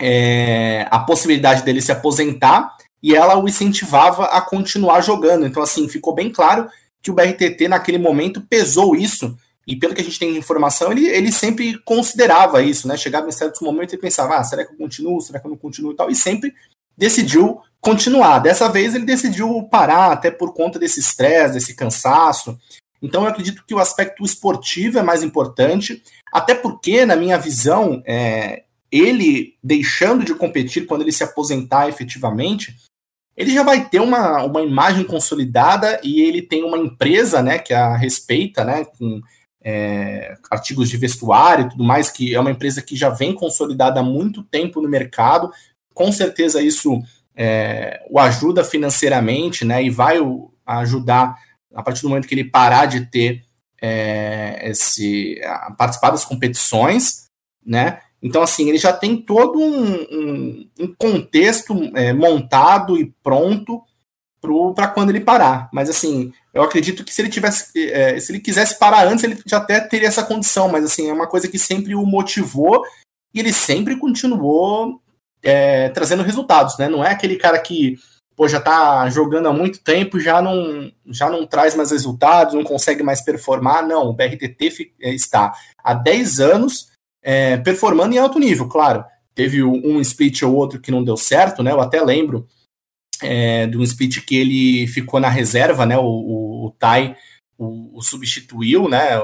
[0.00, 5.46] é, a possibilidade dele se aposentar e ela o incentivava a continuar jogando.
[5.46, 6.68] Então, assim, ficou bem claro
[7.00, 10.90] que o BRTT naquele momento pesou isso, e pelo que a gente tem de informação,
[10.90, 12.96] ele, ele sempre considerava isso, né?
[12.96, 15.56] Chegava em certos momentos e pensava, ah, será que eu continuo, será que eu não
[15.56, 16.52] continuo e tal, e sempre
[16.98, 18.40] decidiu continuar.
[18.40, 22.58] Dessa vez ele decidiu parar, até por conta desse estresse, desse cansaço.
[23.00, 28.02] Então eu acredito que o aspecto esportivo é mais importante, até porque, na minha visão,
[28.04, 32.74] é, ele deixando de competir quando ele se aposentar efetivamente,
[33.36, 37.74] ele já vai ter uma, uma imagem consolidada e ele tem uma empresa né, que
[37.74, 39.20] a respeita, né, com
[39.62, 44.00] é, artigos de vestuário e tudo mais, que é uma empresa que já vem consolidada
[44.00, 45.50] há muito tempo no mercado.
[45.92, 47.02] Com certeza isso
[47.36, 51.36] é, o ajuda financeiramente né, e vai o, ajudar
[51.74, 53.44] a partir do momento que ele parar de ter
[53.80, 55.38] é, esse
[55.76, 57.26] participar das competições,
[57.64, 58.00] né?
[58.26, 63.82] Então, assim, ele já tem todo um, um, um contexto é, montado e pronto
[64.74, 65.68] para quando ele parar.
[65.72, 69.38] Mas, assim, eu acredito que se ele tivesse, é, se ele quisesse parar antes, ele
[69.46, 70.68] já até teria essa condição.
[70.68, 72.82] Mas, assim, é uma coisa que sempre o motivou
[73.32, 75.00] e ele sempre continuou
[75.42, 76.88] é, trazendo resultados, né?
[76.88, 77.96] Não é aquele cara que
[78.34, 82.62] pô, já tá jogando há muito tempo, já não, já não traz mais resultados, não
[82.62, 83.86] consegue mais performar.
[83.86, 86.95] Não, o BRTT é, está há 10 anos
[87.26, 89.04] é, performando em alto nível, claro.
[89.34, 91.72] Teve um split ou outro que não deu certo, né?
[91.72, 92.46] Eu até lembro
[93.20, 95.98] é, de um split que ele ficou na reserva, né?
[95.98, 97.16] O, o, o Tai
[97.58, 99.18] o, o, substituiu, né?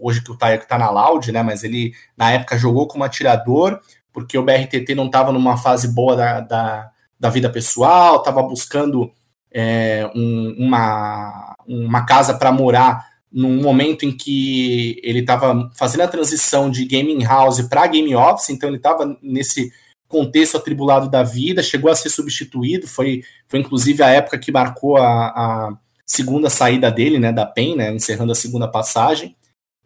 [0.00, 1.42] Hoje que o Tai está na Loud, né?
[1.42, 3.80] Mas ele na época jogou como atirador,
[4.12, 9.10] porque o BRTT não estava numa fase boa da, da da vida pessoal, estava buscando
[9.52, 16.08] é, um, uma, uma casa para morar num momento em que ele estava fazendo a
[16.08, 19.70] transição de gaming house para game office, então ele estava nesse
[20.08, 24.96] contexto atribulado da vida, chegou a ser substituído, foi, foi inclusive a época que marcou
[24.96, 29.36] a, a segunda saída dele, né, da PEN, né, encerrando a segunda passagem.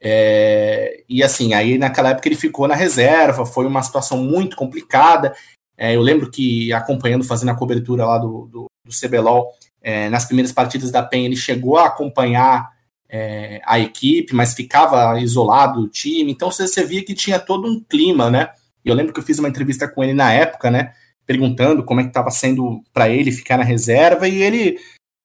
[0.01, 5.35] É, e assim, aí naquela época ele ficou na reserva, foi uma situação muito complicada.
[5.77, 9.53] É, eu lembro que acompanhando, fazendo a cobertura lá do, do, do CBLOL,
[9.83, 12.72] é, nas primeiras partidas da PEN, ele chegou a acompanhar
[13.13, 16.33] é, a equipe, mas ficava isolado do time.
[16.33, 18.49] Então você, você via que tinha todo um clima, né?
[18.83, 20.95] E eu lembro que eu fiz uma entrevista com ele na época, né?
[21.27, 24.79] Perguntando como é que estava sendo para ele ficar na reserva, e ele.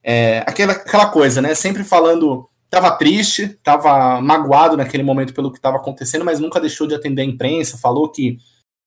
[0.04, 1.56] É, aquela, aquela coisa, né?
[1.56, 2.48] Sempre falando.
[2.70, 7.22] Tava triste, tava magoado naquele momento pelo que estava acontecendo, mas nunca deixou de atender
[7.22, 8.38] a imprensa, falou que,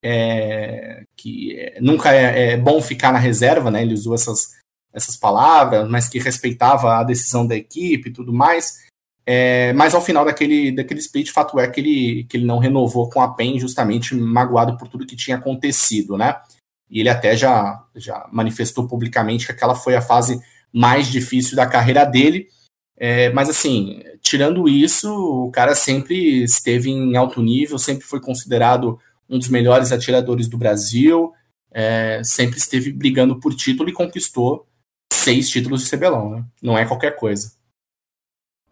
[0.05, 3.81] é, que nunca é, é bom ficar na reserva, né?
[3.81, 4.51] Ele usou essas,
[4.93, 8.89] essas palavras, mas que respeitava a decisão da equipe e tudo mais.
[9.27, 13.09] É, mas ao final daquele, daquele split, fato é que ele, que ele não renovou
[13.09, 16.37] com a PEN, justamente magoado por tudo que tinha acontecido, né?
[16.91, 20.41] E ele até já, já manifestou publicamente que aquela foi a fase
[20.73, 22.49] mais difícil da carreira dele.
[22.97, 25.11] É, mas assim, tirando isso,
[25.47, 30.59] o cara sempre esteve em alto nível, sempre foi considerado um dos melhores atiradores do
[30.59, 31.33] Brasil,
[31.71, 34.67] é, sempre esteve brigando por título e conquistou
[35.13, 36.45] seis títulos de CBLOL, né?
[36.61, 37.53] Não é qualquer coisa.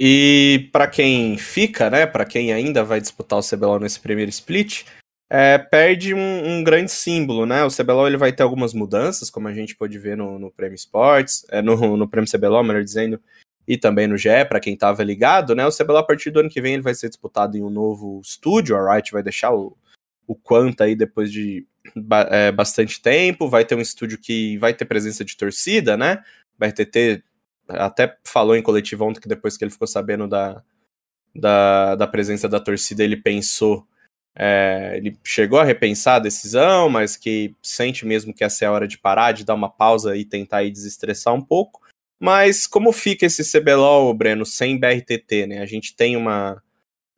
[0.01, 4.85] E para quem fica, né, para quem ainda vai disputar o CBLOL nesse primeiro split,
[5.31, 7.63] é, perde um, um, grande símbolo, né?
[7.65, 10.77] O CBLOL ele vai ter algumas mudanças, como a gente pode ver no, no Prêmio
[10.77, 13.21] Sports, é, no, no Prêmio CBLOL, melhor dizendo,
[13.67, 15.67] e também no GE, para quem estava ligado, né?
[15.67, 18.21] O CBLOL a partir do ano que vem ele vai ser disputado em um novo
[18.25, 19.77] estúdio, a Riot vai deixar o,
[20.27, 21.67] o Quanta aí depois de
[22.31, 26.23] é, bastante tempo, vai ter um estúdio que vai ter presença de torcida, né?
[26.57, 27.23] O BRTT
[27.69, 30.63] até falou em coletivo ontem que depois que ele ficou sabendo da,
[31.35, 33.87] da, da presença da torcida, ele pensou.
[34.41, 38.73] É, ele chegou a repensar a decisão, mas que sente mesmo que essa é a
[38.73, 41.81] hora de parar, de dar uma pausa e tentar aí desestressar um pouco.
[42.21, 45.59] Mas como fica esse CBLOL, Breno, sem BRTT, né?
[45.61, 46.63] A gente tem uma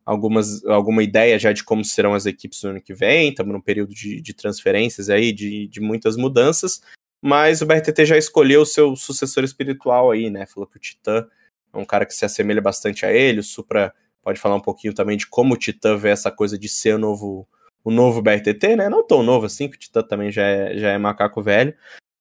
[0.04, 3.60] algumas, alguma ideia já de como serão as equipes no ano que vem, estamos num
[3.60, 6.82] período de, de transferências aí, de, de muitas mudanças,
[7.22, 10.46] mas o BRTT já escolheu o seu sucessor espiritual aí, né?
[10.46, 11.26] Falou que o Titã
[11.72, 13.40] é um cara que se assemelha bastante a ele.
[13.40, 16.68] O Supra pode falar um pouquinho também de como o Titã vê essa coisa de
[16.68, 17.46] ser o novo,
[17.85, 18.88] o novo BRTT, né?
[18.88, 21.74] Não tão novo assim, que o Titã também já é, já é macaco velho.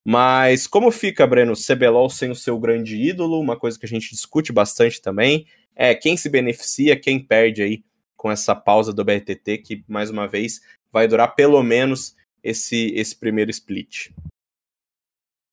[0.06, 3.40] Mas como fica, Breno, o CBLOL sem o seu grande ídolo?
[3.40, 7.84] Uma coisa que a gente discute bastante também é quem se beneficia, quem perde aí
[8.18, 10.60] com essa pausa do BRTT, que mais uma vez
[10.92, 14.10] vai durar pelo menos esse, esse primeiro split.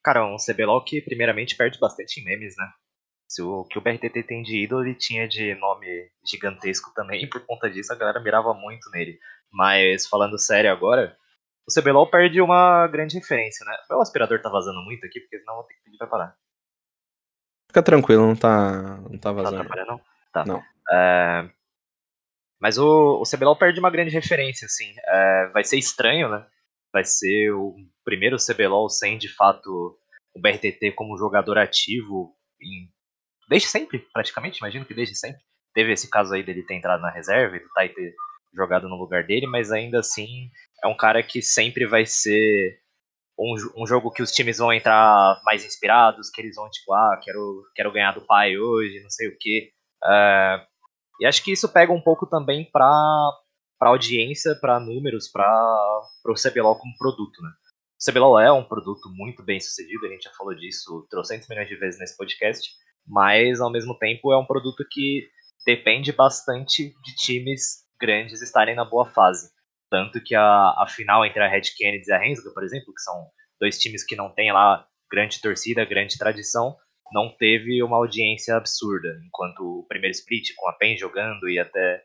[0.07, 2.65] Cara, um CBLOL que primeiramente perde bastante em memes, né?
[3.27, 7.27] Se o que o BRTT tem de ídolo, ele tinha de nome gigantesco também, e
[7.29, 9.19] por conta disso a galera mirava muito nele.
[9.51, 11.17] Mas falando sério agora,
[11.69, 13.75] o CBLOL perde uma grande referência, né?
[13.89, 16.37] Meu aspirador tá vazando muito aqui, porque senão eu vou ter que pedir pra parar.
[17.67, 19.57] Fica tranquilo, não tá, não tá vazando.
[19.57, 20.01] Tá atrapalhando, não?
[20.31, 20.45] Tá.
[20.45, 20.63] Não.
[20.89, 21.49] É...
[22.61, 24.89] Mas o, o CBLOL perde uma grande referência, assim.
[25.05, 25.47] É...
[25.47, 26.47] Vai ser estranho, né?
[26.97, 29.95] Vai ser o primeiro CBLOL sem, de fato,
[30.33, 32.89] o BRTT como jogador ativo em...
[33.47, 35.39] desde sempre, praticamente, imagino que desde sempre.
[35.75, 38.15] Teve esse caso aí dele ter entrado na reserva e do Tai ter
[38.51, 40.49] jogado no lugar dele, mas ainda assim
[40.83, 42.79] é um cara que sempre vai ser
[43.37, 47.19] um, um jogo que os times vão entrar mais inspirados, que eles vão tipo, ah,
[47.23, 49.69] quero, quero ganhar do pai hoje, não sei o que.
[50.03, 50.65] Uh,
[51.21, 53.31] e acho que isso pega um pouco também para
[53.79, 57.49] para audiência, para números, para o CBLOL como produto, né?
[57.99, 61.67] O CBLOL é um produto muito bem sucedido, a gente já falou disso trocentos milhões
[61.67, 62.69] de vezes nesse podcast,
[63.07, 65.27] mas ao mesmo tempo é um produto que
[65.65, 69.49] depende bastante de times grandes estarem na boa fase.
[69.89, 70.43] Tanto que a,
[70.77, 73.27] a final entre a Red Kennedy e a Rensga, por exemplo, que são
[73.59, 76.75] dois times que não têm lá grande torcida, grande tradição,
[77.11, 82.03] não teve uma audiência absurda, enquanto o primeiro split com a PEN jogando e até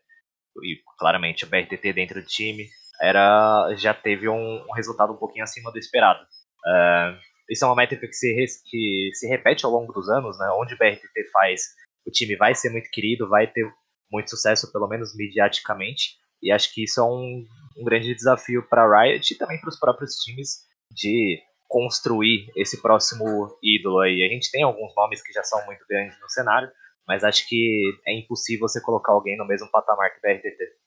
[0.62, 2.68] e claramente o BRTT dentro do time
[3.00, 6.22] era já teve um, resultado um pouquinho acima do esperado.
[6.22, 7.18] Uh,
[7.50, 8.34] isso é uma métrica que se,
[8.70, 10.48] que se repete ao longo dos anos, né?
[10.54, 11.62] Onde o BRTT faz,
[12.06, 13.66] o time vai ser muito querido, vai ter
[14.10, 16.16] muito sucesso, pelo menos mediaticamente.
[16.42, 17.44] E acho que isso é um,
[17.76, 20.60] um grande desafio para a Riot e também para os próprios times
[20.90, 23.24] de construir esse próximo
[23.62, 24.22] ídolo aí.
[24.22, 26.70] A gente tem alguns nomes que já são muito grandes no cenário,
[27.06, 30.82] mas acho que é impossível você colocar alguém no mesmo patamar que o BRTT.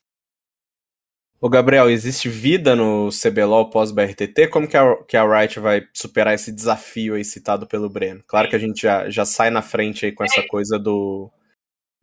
[1.39, 4.47] Ô Gabriel, existe vida no CBLOL pós-BRTT?
[4.47, 8.23] Como que a, que a Riot vai superar esse desafio aí citado pelo Breno?
[8.25, 11.29] Claro que a gente já, já sai na frente aí com essa coisa do,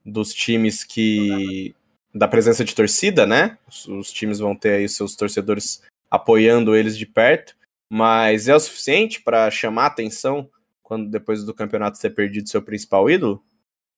[0.05, 1.75] dos times que.
[2.15, 3.59] da presença de torcida, né?
[3.67, 7.57] Os, os times vão ter aí seus torcedores apoiando eles de perto,
[7.89, 10.49] mas é o suficiente para chamar atenção
[10.83, 13.43] quando depois do campeonato ter perdido seu principal ídolo?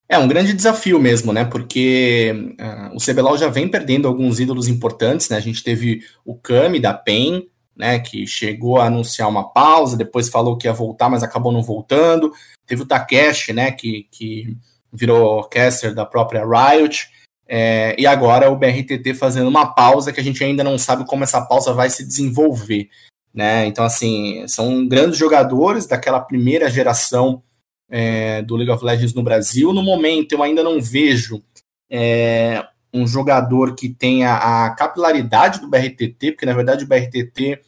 [0.08, 1.44] É um grande desafio mesmo, né?
[1.44, 5.36] Porque uh, o CBLOL já vem perdendo alguns ídolos importantes, né?
[5.36, 7.98] A gente teve o Kami da PEN, né?
[7.98, 12.32] Que chegou a anunciar uma pausa, depois falou que ia voltar, mas acabou não voltando.
[12.66, 13.70] Teve o Takeshi, né?
[13.72, 14.56] Que, que
[14.92, 17.08] virou caster da própria Riot.
[17.46, 21.24] É, e agora o BRTT fazendo uma pausa que a gente ainda não sabe como
[21.24, 22.88] essa pausa vai se desenvolver.
[23.32, 23.66] Né?
[23.66, 27.42] Então, assim, são grandes jogadores daquela primeira geração
[27.96, 29.72] é, do League of Legends no Brasil.
[29.72, 31.40] No momento, eu ainda não vejo
[31.88, 37.60] é, um jogador que tenha a capilaridade do BRTT, porque na verdade o BRTT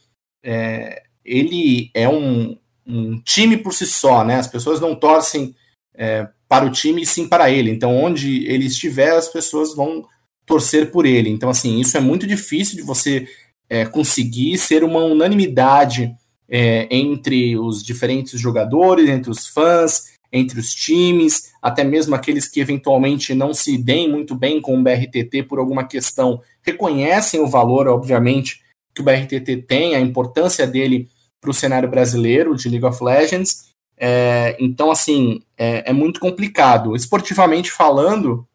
[0.43, 4.35] é, ele é um, um, time por si só, né?
[4.35, 5.55] As pessoas não torcem
[5.95, 7.71] é, para o time e sim para ele.
[7.71, 10.05] Então, onde ele estiver, as pessoas vão
[10.45, 11.29] torcer por ele.
[11.29, 13.25] Então, assim, isso é muito difícil de você
[13.69, 16.13] é, conseguir ser uma unanimidade
[16.49, 22.59] é, entre os diferentes jogadores, entre os fãs, entre os times, até mesmo aqueles que
[22.59, 27.87] eventualmente não se deem muito bem com o BRTT por alguma questão, reconhecem o valor,
[27.87, 28.61] obviamente,
[28.93, 31.09] que o BRTT tem, a importância dele
[31.39, 33.67] para o cenário brasileiro de League of Legends.
[33.97, 36.95] É, então, assim, é, é, muito complicado.
[36.95, 38.47] Esportivamente falando,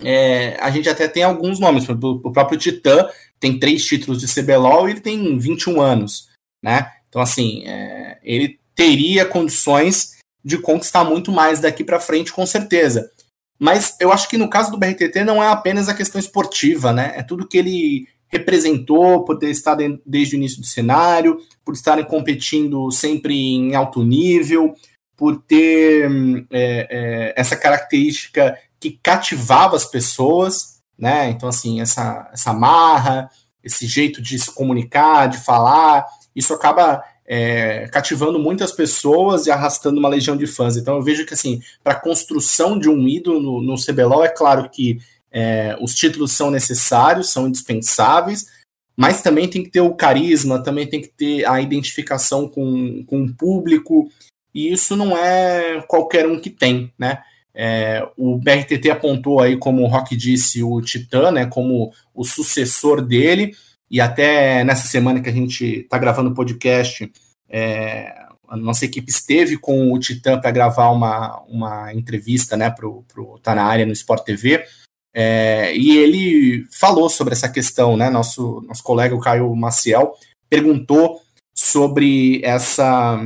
[0.00, 1.88] é, a gente até tem alguns nomes.
[1.88, 6.28] O próprio Titã tem três títulos de CBLOL e ele tem 21 anos,
[6.62, 6.90] né?
[7.08, 10.13] Então, assim, é, ele teria condições
[10.44, 13.10] de conquistar muito mais daqui para frente, com certeza.
[13.58, 17.12] Mas eu acho que no caso do BRTT não é apenas a questão esportiva, né?
[17.16, 22.04] É tudo que ele representou por ter estado desde o início do cenário, por estarem
[22.04, 24.74] competindo sempre em alto nível,
[25.16, 26.10] por ter
[26.50, 31.30] é, é, essa característica que cativava as pessoas, né?
[31.30, 33.30] Então, assim, essa, essa marra,
[33.62, 36.04] esse jeito de se comunicar, de falar,
[36.34, 40.76] isso acaba é, cativando muitas pessoas e arrastando uma legião de fãs.
[40.76, 44.28] Então, eu vejo que, assim, para a construção de um ídolo no, no CBLOL, é
[44.28, 44.98] claro que
[45.32, 48.46] é, os títulos são necessários, são indispensáveis,
[48.96, 53.24] mas também tem que ter o carisma, também tem que ter a identificação com, com
[53.24, 54.08] o público,
[54.54, 57.20] e isso não é qualquer um que tem, né?
[57.56, 63.00] É, o BRTT apontou aí, como o Rock disse, o Titã, né, como o sucessor
[63.00, 63.54] dele,
[63.94, 67.08] e até nessa semana que a gente está gravando o podcast,
[67.48, 68.12] é,
[68.48, 73.38] a nossa equipe esteve com o Titã para gravar uma, uma entrevista né, para o
[73.40, 74.64] Tá na área no Sport TV,
[75.14, 78.10] é, e ele falou sobre essa questão, né?
[78.10, 80.14] Nosso, nosso colega, o Caio Maciel,
[80.50, 81.20] perguntou
[81.54, 83.20] sobre essa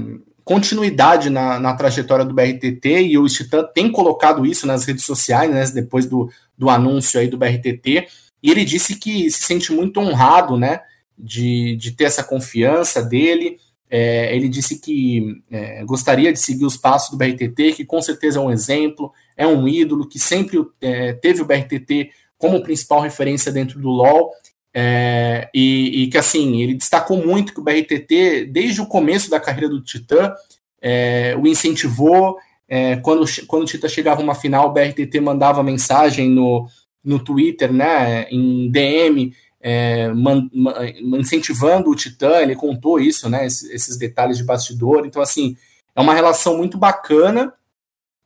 [0.44, 5.50] continuidade na, na trajetória do BRTT e o Titã tem colocado isso nas redes sociais,
[5.50, 8.06] né, depois do, do anúncio aí do BRTT,
[8.42, 10.80] e ele disse que se sente muito honrado, né,
[11.18, 13.58] de, de ter essa confiança dele,
[13.90, 18.38] é, ele disse que é, gostaria de seguir os passos do BRTT, que com certeza
[18.38, 23.50] é um exemplo, é um ídolo, que sempre é, teve o BRTT como principal referência
[23.50, 24.30] dentro do LoL,
[24.72, 29.40] é, e, e, que assim, ele destacou muito que o BRTT, desde o começo da
[29.40, 30.32] carreira do Titã,
[30.80, 32.36] é, o incentivou.
[32.68, 36.68] É, quando, quando o Titã chegava uma final, o BRTT mandava mensagem no,
[37.04, 40.74] no Twitter, né, em DM, é, man, man,
[41.18, 45.06] incentivando o Titã, ele contou isso, né, esses, esses, detalhes de bastidor.
[45.06, 45.56] Então, assim,
[45.94, 47.52] é uma relação muito bacana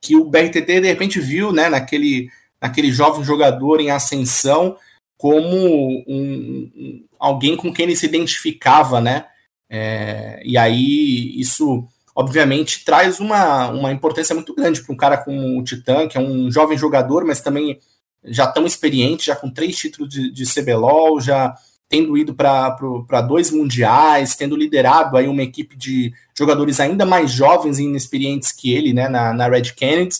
[0.00, 2.28] que o BRTT, de repente, viu né, naquele,
[2.60, 4.76] naquele jovem jogador em ascensão
[5.16, 9.26] como um, um, alguém com quem ele se identificava, né?
[9.70, 15.60] É, e aí isso, obviamente, traz uma, uma importância muito grande para um cara como
[15.60, 17.78] o Titã, que é um jovem jogador, mas também
[18.24, 21.54] já tão experiente, já com três títulos de, de CBLOL, já
[21.88, 27.78] tendo ido para dois mundiais, tendo liderado aí uma equipe de jogadores ainda mais jovens
[27.78, 30.16] e inexperientes que ele, né, na, na Red Kennedy.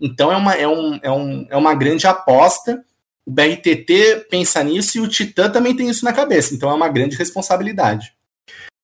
[0.00, 2.84] Então é uma, é, um, é, um, é uma grande aposta
[3.24, 6.88] o BRTT pensa nisso e o Titã também tem isso na cabeça, então é uma
[6.88, 8.12] grande responsabilidade.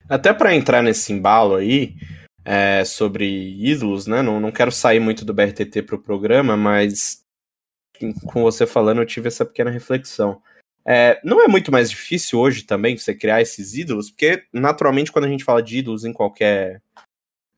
[0.09, 1.95] Até para entrar nesse embalo aí,
[2.45, 3.27] é, sobre
[3.59, 4.23] ídolos, né?
[4.23, 7.21] Não, não quero sair muito do BRTT para o programa, mas
[8.27, 10.43] com você falando eu tive essa pequena reflexão.
[10.87, 15.27] É, não é muito mais difícil hoje também você criar esses ídolos, porque naturalmente quando
[15.27, 16.81] a gente fala de ídolos em qualquer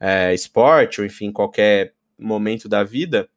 [0.00, 3.28] é, esporte ou enfim qualquer momento da vida,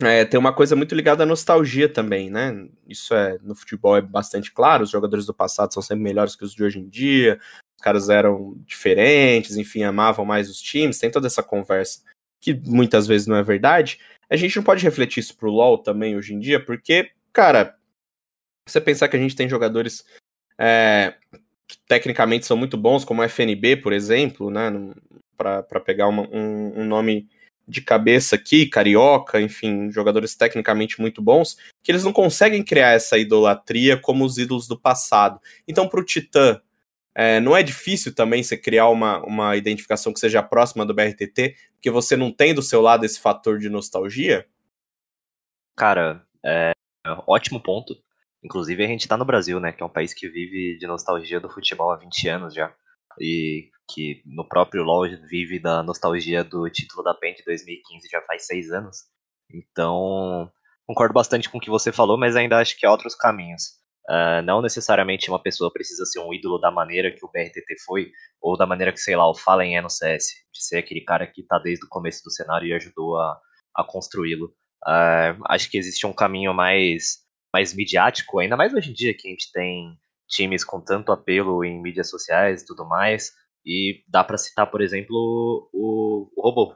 [0.00, 2.66] é, tem uma coisa muito ligada à nostalgia também, né?
[2.88, 4.84] Isso é no futebol é bastante claro.
[4.84, 7.38] Os jogadores do passado são sempre melhores que os de hoje em dia.
[7.76, 10.98] Os caras eram diferentes, enfim, amavam mais os times.
[10.98, 12.00] Tem toda essa conversa.
[12.40, 14.00] que muitas vezes não é verdade,
[14.32, 17.76] a gente não pode refletir isso pro LoL também hoje em dia, porque, cara,
[18.66, 20.06] você pensar que a gente tem jogadores
[20.58, 21.12] é,
[21.68, 24.72] que tecnicamente são muito bons, como o FNB, por exemplo, né,
[25.36, 27.28] para pegar uma, um, um nome
[27.68, 33.18] de cabeça aqui, carioca, enfim, jogadores tecnicamente muito bons, que eles não conseguem criar essa
[33.18, 35.38] idolatria como os ídolos do passado.
[35.68, 36.58] Então, para o Titã,
[37.14, 41.56] é, não é difícil também você criar uma, uma identificação que seja próxima do BRTT,
[41.74, 44.46] porque você não tem do seu lado esse fator de nostalgia?
[45.76, 46.72] Cara, é,
[47.26, 47.94] ótimo ponto.
[48.42, 51.38] Inclusive a gente tá no Brasil, né, que é um país que vive de nostalgia
[51.38, 52.74] do futebol há 20 anos já.
[53.20, 58.22] E que no próprio LoL vive da nostalgia do título da PEN de 2015 já
[58.22, 59.04] faz seis anos.
[59.52, 60.50] Então,
[60.86, 63.81] concordo bastante com o que você falou, mas ainda acho que há outros caminhos.
[64.08, 68.10] Uh, não necessariamente uma pessoa precisa ser um ídolo da maneira que o BRTT foi,
[68.40, 71.26] ou da maneira que, sei lá, o Fallen é no CS, de ser aquele cara
[71.26, 73.38] que tá desde o começo do cenário e ajudou a,
[73.76, 74.46] a construí-lo.
[74.84, 77.18] Uh, acho que existe um caminho mais,
[77.54, 79.96] mais midiático, ainda mais hoje em dia que a gente tem
[80.28, 83.30] times com tanto apelo em mídias sociais e tudo mais,
[83.64, 86.74] e dá para citar, por exemplo, o, o Robô,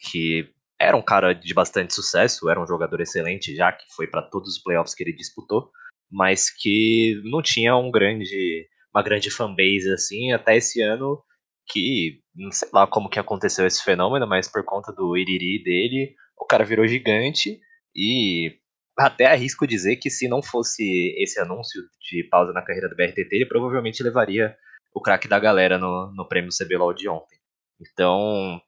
[0.00, 0.48] que
[0.80, 4.56] era um cara de bastante sucesso, era um jogador excelente já, que foi para todos
[4.56, 5.70] os playoffs que ele disputou,
[6.14, 11.20] mas que não tinha um grande, uma grande fanbase assim, até esse ano
[11.66, 16.14] que não sei lá como que aconteceu esse fenômeno, mas por conta do iriri dele,
[16.38, 17.58] o cara virou gigante
[17.96, 18.56] e
[18.96, 20.84] até arrisco dizer que se não fosse
[21.18, 24.56] esse anúncio de pausa na carreira do BRTT, ele provavelmente levaria
[24.94, 27.36] o craque da galera no, no prêmio CBLOL de ontem.
[27.80, 28.60] Então,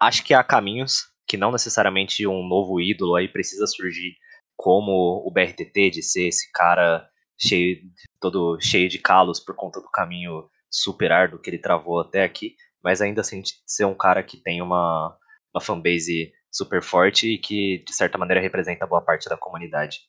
[0.00, 4.16] acho que há caminhos que não necessariamente um novo ídolo aí precisa surgir
[4.62, 7.04] como o BRTT de ser esse cara
[7.36, 7.78] cheio
[8.20, 12.54] todo cheio de calos por conta do caminho super árduo que ele travou até aqui,
[12.80, 15.16] mas ainda assim ser um cara que tem uma,
[15.52, 20.02] uma fanbase super forte e que de certa maneira representa boa parte da comunidade.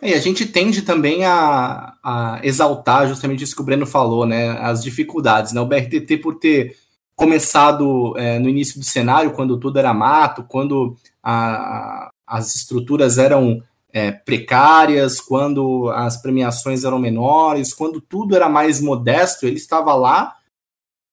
[0.00, 4.48] E a gente tende também a, a, exaltar justamente isso que o Breno falou, né?
[4.60, 5.60] As dificuldades, né?
[5.60, 6.74] O BRTT por ter
[7.14, 13.60] começado é, no início do cenário, quando tudo era mato, quando a, as estruturas eram
[13.92, 20.36] é, precárias, quando as premiações eram menores, quando tudo era mais modesto, ele estava lá,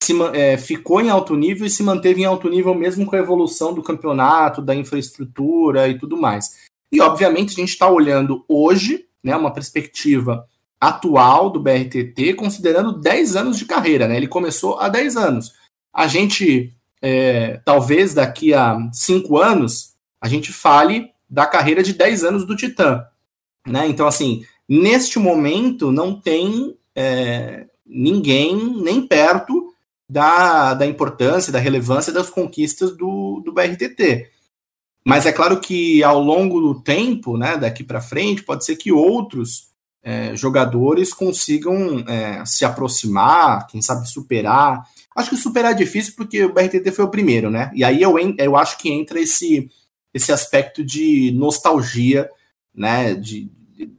[0.03, 3.19] se, é, ficou em alto nível e se manteve em alto nível mesmo com a
[3.19, 6.67] evolução do campeonato, da infraestrutura e tudo mais.
[6.91, 10.47] E, obviamente, a gente está olhando hoje, né, uma perspectiva
[10.79, 14.07] atual do BRTT, considerando 10 anos de carreira.
[14.07, 14.15] Né?
[14.15, 15.51] Ele começou há 10 anos.
[15.91, 22.23] A gente, é, talvez daqui a 5 anos, a gente fale da carreira de 10
[22.23, 23.05] anos do Titã.
[23.65, 23.87] Né?
[23.87, 29.73] Então, assim, neste momento, não tem é, ninguém nem perto
[30.09, 34.29] da, da importância, da relevância das conquistas do, do BRTT.
[35.05, 38.91] Mas é claro que ao longo do tempo, né, daqui para frente, pode ser que
[38.91, 39.69] outros
[40.03, 44.85] é, jogadores consigam é, se aproximar, quem sabe superar.
[45.15, 47.71] Acho que superar é difícil porque o BRTT foi o primeiro, né?
[47.73, 49.69] E aí eu, eu acho que entra esse,
[50.17, 52.29] esse aspecto de nostalgia,
[52.73, 53.13] né?
[53.13, 53.49] De,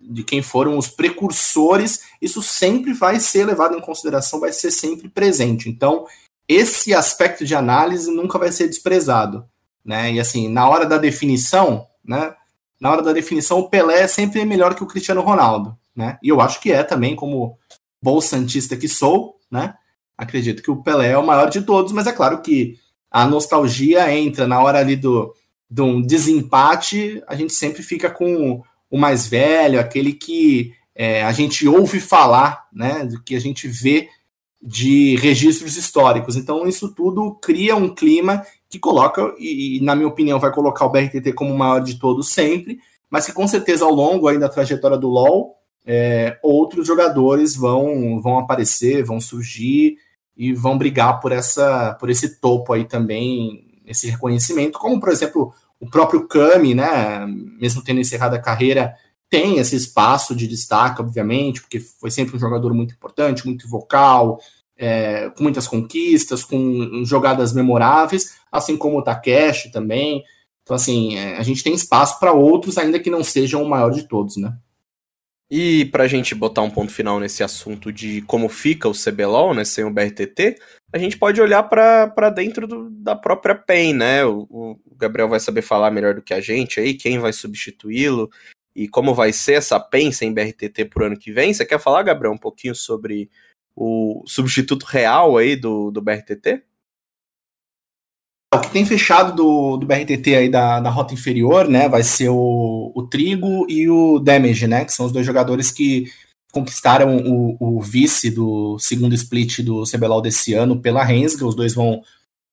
[0.03, 5.09] de quem foram os precursores, isso sempre vai ser levado em consideração, vai ser sempre
[5.09, 5.69] presente.
[5.69, 6.07] Então,
[6.47, 9.49] esse aspecto de análise nunca vai ser desprezado
[9.89, 10.13] né?
[10.13, 12.35] E assim, na hora da definição, né?
[12.79, 16.19] Na hora da definição, o Pelé é sempre melhor que o Cristiano Ronaldo, né?
[16.23, 17.59] E eu acho que é também, como
[18.01, 19.75] bom santista que sou, né?
[20.17, 22.77] Acredito que o Pelé é o maior de todos, mas é claro que
[23.11, 25.35] a nostalgia entra na hora ali do,
[25.71, 31.33] de um desempate, a gente sempre fica com o mais velho, aquele que é, a
[31.33, 33.05] gente ouve falar, né?
[33.05, 34.09] Do que a gente vê
[34.61, 36.37] de registros históricos.
[36.37, 40.91] Então, isso tudo cria um clima que coloca, e, na minha opinião, vai colocar o
[40.91, 44.49] BRTT como o maior de todos sempre, mas que com certeza ao longo aí da
[44.49, 45.55] trajetória do LoL,
[45.87, 49.97] é, outros jogadores vão, vão aparecer, vão surgir
[50.37, 55.53] e vão brigar por essa por esse topo aí também, esse reconhecimento, como por exemplo
[55.81, 57.25] o próprio Kami, né,
[57.61, 58.95] mesmo tendo encerrado a carreira,
[59.31, 64.41] tem esse espaço de destaque, obviamente, porque foi sempre um jogador muito importante, muito vocal,
[64.77, 70.25] é, com muitas conquistas, com jogadas memoráveis, assim como o Takeshi também.
[70.63, 73.91] Então, assim, é, a gente tem espaço para outros, ainda que não sejam o maior
[73.91, 74.57] de todos, né?
[75.51, 79.55] E para a gente botar um ponto final nesse assunto de como fica o CBLOL,
[79.55, 80.57] né, sem o BRTT,
[80.93, 84.25] a gente pode olhar para dentro do, da própria PEN, né?
[84.25, 88.31] O, o, Gabriel vai saber falar melhor do que a gente aí, quem vai substituí-lo
[88.75, 91.53] e como vai ser essa PEN sem BRTT por ano que vem.
[91.53, 93.31] Você quer falar, Gabriel, um pouquinho sobre
[93.77, 96.65] o substituto real aí do, do BRTT?
[98.55, 102.31] O que tem fechado do, do BRTT aí da, da rota inferior, né, vai ser
[102.31, 106.11] o, o Trigo e o Damage, né, que são os dois jogadores que
[106.53, 111.75] conquistaram o, o vice do segundo split do CBLOL desse ano pela Rensga, os dois
[111.75, 112.03] vão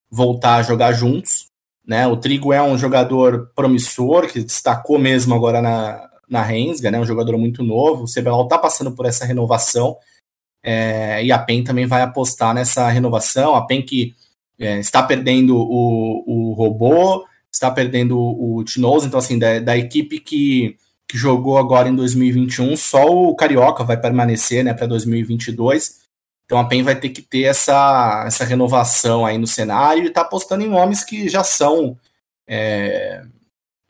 [0.10, 1.48] voltar a jogar juntos,
[1.86, 7.00] né, o Trigo é um jogador promissor, que destacou mesmo agora na, na Rensga, né,
[7.00, 9.98] um jogador muito novo, o CBLOL está passando por essa renovação,
[10.64, 14.16] é, e a PEN também vai apostar nessa renovação, a PEN que
[14.60, 20.20] é, está perdendo o, o robô, está perdendo o Tinoz, então assim, da, da equipe
[20.20, 20.76] que,
[21.08, 26.06] que jogou agora em 2021, só o Carioca vai permanecer né, para 2022.
[26.46, 30.22] Então a PEN vai ter que ter essa, essa renovação aí no cenário e está
[30.22, 31.98] apostando em nomes que já são
[32.48, 33.24] é,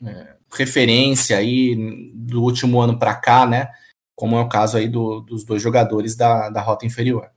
[0.06, 1.76] é, referência aí
[2.14, 3.72] do último ano para cá, né?
[4.16, 7.30] Como é o caso aí do, dos dois jogadores da, da rota inferior.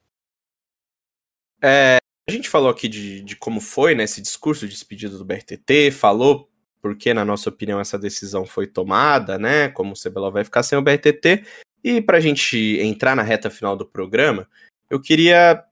[1.63, 1.99] É,
[2.29, 5.91] a gente falou aqui de, de como foi né, esse discurso de despedida do BRTT,
[5.91, 6.48] falou
[6.81, 9.69] porque, na nossa opinião, essa decisão foi tomada, né?
[9.69, 11.45] Como o CBLOL vai ficar sem o BRTT.
[11.83, 14.49] E para a gente entrar na reta final do programa,
[14.91, 15.65] eu queria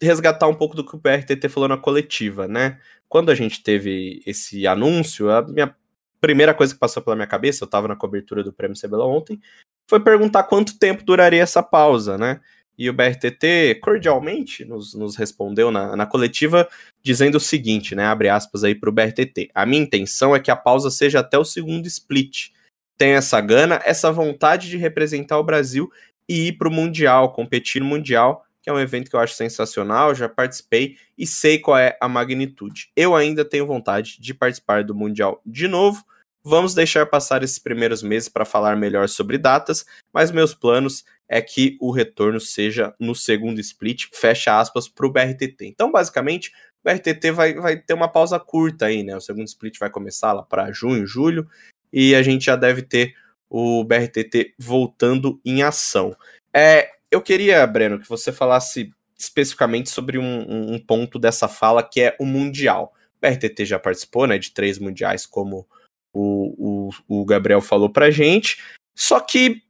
[0.00, 2.78] resgatar um pouco do que o BRTT falou na coletiva, né?
[3.08, 5.74] Quando a gente teve esse anúncio, a minha
[6.20, 9.40] primeira coisa que passou pela minha cabeça, eu estava na cobertura do Prêmio CBLOL ontem,
[9.88, 12.40] foi perguntar quanto tempo duraria essa pausa, né?
[12.76, 16.68] E o BRTT cordialmente nos, nos respondeu na, na coletiva
[17.02, 18.04] dizendo o seguinte, né?
[18.04, 19.50] Abre aspas aí para o BRTT.
[19.54, 22.50] A minha intenção é que a pausa seja até o segundo split.
[22.96, 25.90] Tem essa gana, essa vontade de representar o Brasil
[26.28, 29.34] e ir para o Mundial, competir no Mundial, que é um evento que eu acho
[29.34, 32.90] sensacional, já participei e sei qual é a magnitude.
[32.96, 36.02] Eu ainda tenho vontade de participar do Mundial de novo.
[36.46, 41.40] Vamos deixar passar esses primeiros meses para falar melhor sobre datas, mas meus planos é
[41.40, 45.64] que o retorno seja no segundo split, fecha aspas, para o BRTT.
[45.66, 46.52] Então, basicamente,
[46.84, 49.16] o BRTT vai, vai ter uma pausa curta aí, né?
[49.16, 51.48] O segundo split vai começar lá para junho, julho,
[51.90, 53.14] e a gente já deve ter
[53.48, 56.14] o BRTT voltando em ação.
[56.52, 62.02] É, eu queria, Breno, que você falasse especificamente sobre um, um ponto dessa fala que
[62.02, 62.92] é o Mundial.
[63.16, 65.66] O BRTT já participou né, de três mundiais, como
[66.14, 68.62] o, o, o Gabriel falou pra gente.
[68.96, 69.62] Só que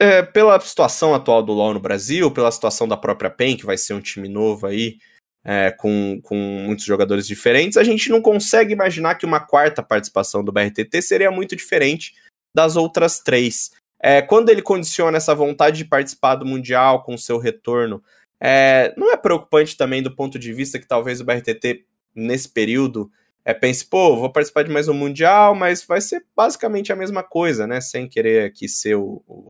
[0.00, 3.76] é, pela situação atual do LoL no Brasil, pela situação da própria PEN, que vai
[3.76, 4.96] ser um time novo aí,
[5.44, 10.44] é, com, com muitos jogadores diferentes, a gente não consegue imaginar que uma quarta participação
[10.44, 12.14] do BRTT seria muito diferente
[12.54, 13.70] das outras três.
[14.02, 18.02] É, quando ele condiciona essa vontade de participar do Mundial com seu retorno,
[18.40, 21.84] é, não é preocupante também do ponto de vista que talvez o BRTT,
[22.14, 23.10] nesse período,
[23.44, 27.22] é, pense, pô, vou participar de mais um Mundial, mas vai ser basicamente a mesma
[27.22, 27.80] coisa, né?
[27.80, 29.46] Sem querer aqui ser o, o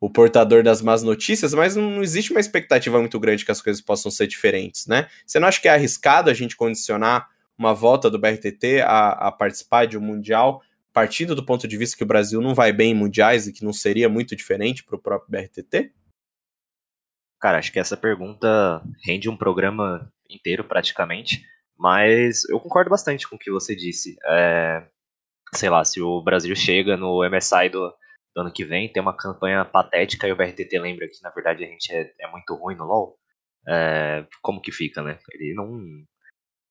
[0.00, 3.82] o portador das más notícias, mas não existe uma expectativa muito grande que as coisas
[3.82, 5.08] possam ser diferentes, né?
[5.26, 9.30] Você não acha que é arriscado a gente condicionar uma volta do BRTT a, a
[9.30, 12.92] participar de um Mundial, partindo do ponto de vista que o Brasil não vai bem
[12.92, 15.92] em mundiais e que não seria muito diferente para o próprio BRTT?
[17.38, 21.44] Cara, acho que essa pergunta rende um programa inteiro praticamente,
[21.80, 24.14] mas eu concordo bastante com o que você disse.
[24.26, 24.86] É,
[25.54, 27.88] sei lá, se o Brasil chega no MSI do,
[28.34, 31.64] do ano que vem, tem uma campanha patética e o BRTT lembra que na verdade
[31.64, 33.16] a gente é, é muito ruim no LoL,
[33.66, 35.18] é, como que fica, né?
[35.32, 35.80] Ele não.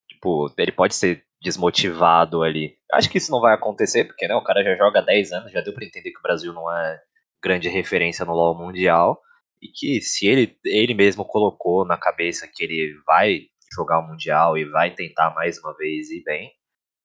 [0.08, 2.78] Tipo, ele pode ser desmotivado ali.
[2.94, 5.62] Acho que isso não vai acontecer, porque né, o cara já joga 10 anos, já
[5.62, 7.02] deu para entender que o Brasil não é
[7.42, 9.20] grande referência no LoL mundial.
[9.62, 14.58] E que se ele, ele mesmo colocou na cabeça que ele vai jogar o Mundial
[14.58, 16.52] e vai tentar mais uma vez ir bem,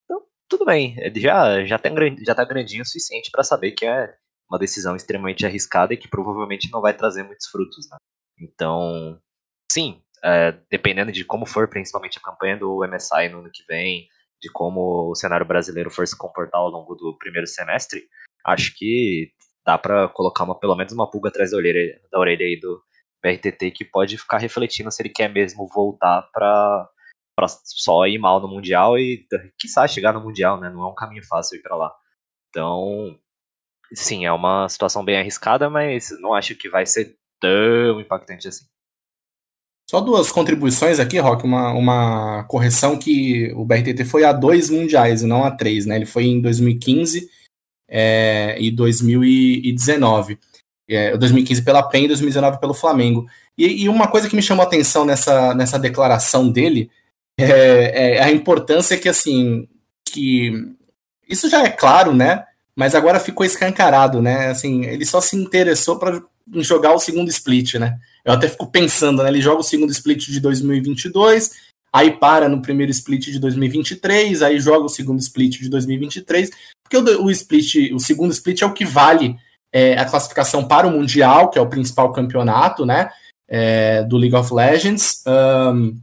[0.05, 0.95] então tudo bem.
[0.99, 1.95] Ele já, já, tem,
[2.25, 4.15] já tá grandinho o suficiente para saber que é
[4.49, 7.89] uma decisão extremamente arriscada e que provavelmente não vai trazer muitos frutos.
[7.91, 7.97] Né?
[8.41, 9.21] Então,
[9.71, 14.09] sim, é, dependendo de como for, principalmente a campanha do MSI no ano que vem,
[14.41, 18.03] de como o cenário brasileiro for se comportar ao longo do primeiro semestre,
[18.45, 19.31] acho que
[19.65, 22.83] dá para colocar uma, pelo menos uma pulga atrás da orelha, da orelha aí do
[23.25, 26.91] BRTT que pode ficar refletindo se ele quer mesmo voltar para
[27.37, 29.27] para só ir mal no mundial e
[29.59, 30.71] quiçá chegar no mundial, né?
[30.71, 31.93] Não é um caminho fácil ir para lá.
[32.49, 33.19] Então,
[33.93, 38.65] sim, é uma situação bem arriscada, mas não acho que vai ser tão impactante assim.
[39.91, 45.23] Só duas contribuições aqui, Rock, uma, uma correção que o BRTT foi a dois mundiais
[45.23, 45.97] e não a três, né?
[45.97, 47.29] Ele foi em 2015
[47.89, 50.39] é, e 2019.
[50.89, 53.27] É, 2015 pela PEN e 2019 pelo Flamengo.
[53.57, 56.91] E, e, uma coisa que me chamou a atenção nessa, nessa declaração dele
[57.39, 59.67] é, é a importância que, assim,
[60.07, 60.53] que
[61.29, 62.45] isso já é claro, né?
[62.77, 64.49] mas agora ficou escancarado, né?
[64.49, 66.23] Assim, ele só se interessou para
[66.57, 67.99] jogar o segundo split, né?
[68.25, 69.29] Eu até fico pensando, né?
[69.29, 71.53] Ele joga o segundo split de 2022,
[71.93, 76.51] aí para no primeiro split de 2023, aí joga o segundo split de 2023,
[76.83, 79.37] porque o, o split, o segundo split é o que vale
[79.75, 83.11] é, a classificação para o Mundial, que é o principal campeonato, né,
[83.49, 85.25] é, do League of Legends.
[85.27, 85.97] Um,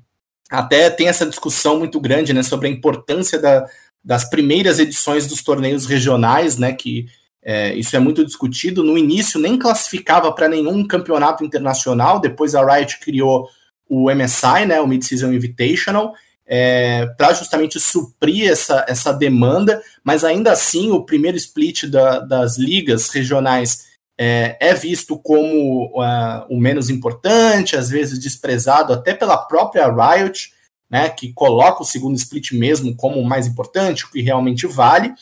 [0.49, 3.65] até tem essa discussão muito grande, né, sobre a importância da,
[4.03, 7.05] das primeiras edições dos torneios regionais, né, que
[7.41, 8.83] é, isso é muito discutido.
[8.83, 13.47] No início nem classificava para nenhum campeonato internacional, depois a Riot criou
[13.87, 16.13] o MSI, né, o Mid-Season Invitational,
[16.45, 22.57] é, para justamente suprir essa, essa demanda, mas ainda assim o primeiro split da, das
[22.57, 29.37] ligas regionais é, é visto como uh, o menos importante, às vezes desprezado até pela
[29.37, 30.53] própria Riot,
[30.89, 35.13] né, que coloca o segundo split mesmo como o mais importante, o que realmente vale,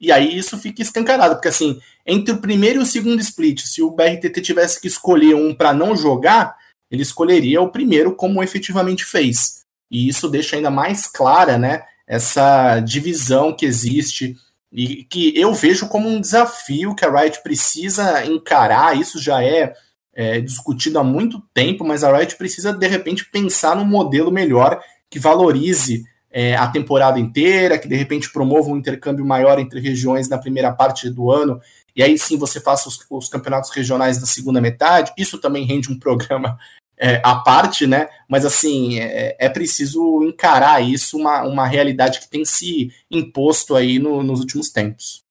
[0.00, 3.80] e aí isso fica escancarado, porque assim, entre o primeiro e o segundo split, se
[3.80, 6.56] o BRTT tivesse que escolher um para não jogar,
[6.90, 9.63] ele escolheria o primeiro como efetivamente fez.
[9.94, 14.36] E isso deixa ainda mais clara, né, essa divisão que existe
[14.72, 18.98] e que eu vejo como um desafio que a Riot precisa encarar.
[18.98, 19.72] Isso já é,
[20.12, 24.82] é discutido há muito tempo, mas a Riot precisa de repente pensar num modelo melhor
[25.08, 30.28] que valorize é, a temporada inteira, que de repente promova um intercâmbio maior entre regiões
[30.28, 31.60] na primeira parte do ano,
[31.94, 35.12] e aí sim você faça os, os campeonatos regionais na segunda metade.
[35.16, 36.58] Isso também rende um programa
[36.98, 38.08] é, à parte, né?
[38.28, 43.98] Mas assim, é, é, preciso encarar isso, uma, uma realidade que tem se imposto aí
[43.98, 45.24] no, nos últimos tempos.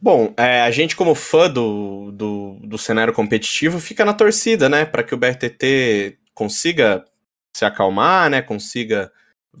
[0.00, 4.84] Bom, é, a gente, como fã do, do, do cenário competitivo, fica na torcida, né?
[4.84, 7.04] Para que o BRTT consiga
[7.52, 8.42] se acalmar, né?
[8.42, 9.12] Consiga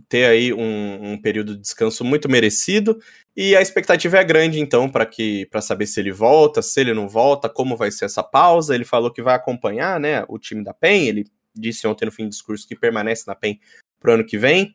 [0.08, 2.98] ter aí um, um, período de descanso muito merecido
[3.36, 6.94] e a expectativa é grande então para que para saber se ele volta, se ele
[6.94, 8.74] não volta, como vai ser essa pausa.
[8.74, 11.08] Ele falou que vai acompanhar, né, o time da PEN.
[11.08, 11.24] Ele
[11.54, 13.58] disse ontem no fim do discurso que permanece na PEN
[13.98, 14.74] pro ano que vem.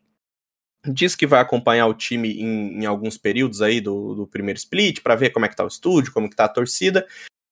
[0.86, 5.02] Diz que vai acompanhar o time em, em alguns períodos aí do, do primeiro split
[5.02, 7.06] para ver como é que tá o estúdio, como que tá a torcida.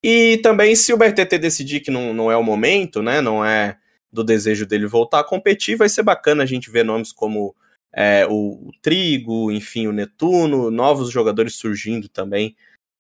[0.04, 3.78] E também se o BRTT decidir que não, não é o momento, né, não é
[4.16, 7.56] do desejo dele voltar a competir, vai ser bacana a gente ver nomes como
[7.96, 12.56] é, o, Trigo, enfim, o Netuno, novos jogadores surgindo também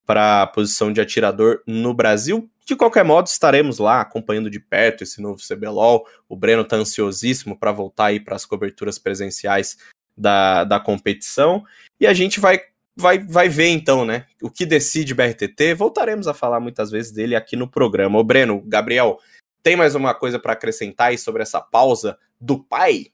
[0.05, 2.49] para a posição de atirador no Brasil.
[2.65, 6.07] De qualquer modo, estaremos lá acompanhando de perto esse novo CBLOL.
[6.29, 9.77] O Breno está ansiosíssimo para voltar aí para as coberturas presenciais
[10.17, 11.63] da, da competição.
[11.99, 12.61] E a gente vai,
[12.95, 14.25] vai, vai ver então, né?
[14.41, 15.73] O que decide BRTT.
[15.75, 18.17] Voltaremos a falar muitas vezes dele aqui no programa.
[18.17, 19.19] O Breno, Gabriel,
[19.65, 23.07] tem mais uma coisa para acrescentar aí sobre essa pausa do pai?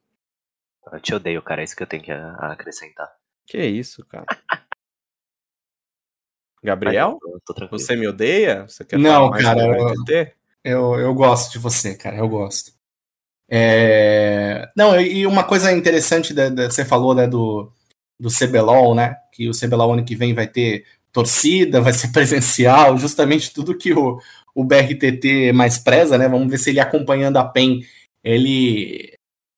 [0.91, 1.61] Eu te odeio, cara.
[1.61, 3.09] É isso que eu tenho que acrescentar.
[3.45, 4.25] Que isso, cara.
[6.61, 7.17] Gabriel?
[7.71, 8.67] você me odeia?
[8.67, 9.61] Você quer Não, cara.
[9.65, 9.95] Eu,
[10.61, 12.17] eu, eu, gosto de você, cara.
[12.17, 12.73] Eu gosto.
[13.49, 14.69] É...
[14.75, 17.71] Não, e uma coisa interessante da, da, você falou né, do,
[18.19, 19.15] do CBLOL, né?
[19.31, 23.93] Que o CBLOL ano que vem vai ter torcida, vai ser presencial, justamente tudo que
[23.93, 24.19] o,
[24.53, 26.27] o BRTT mais preza, né?
[26.27, 27.81] Vamos ver se ele acompanhando a PEN,
[28.23, 29.13] ele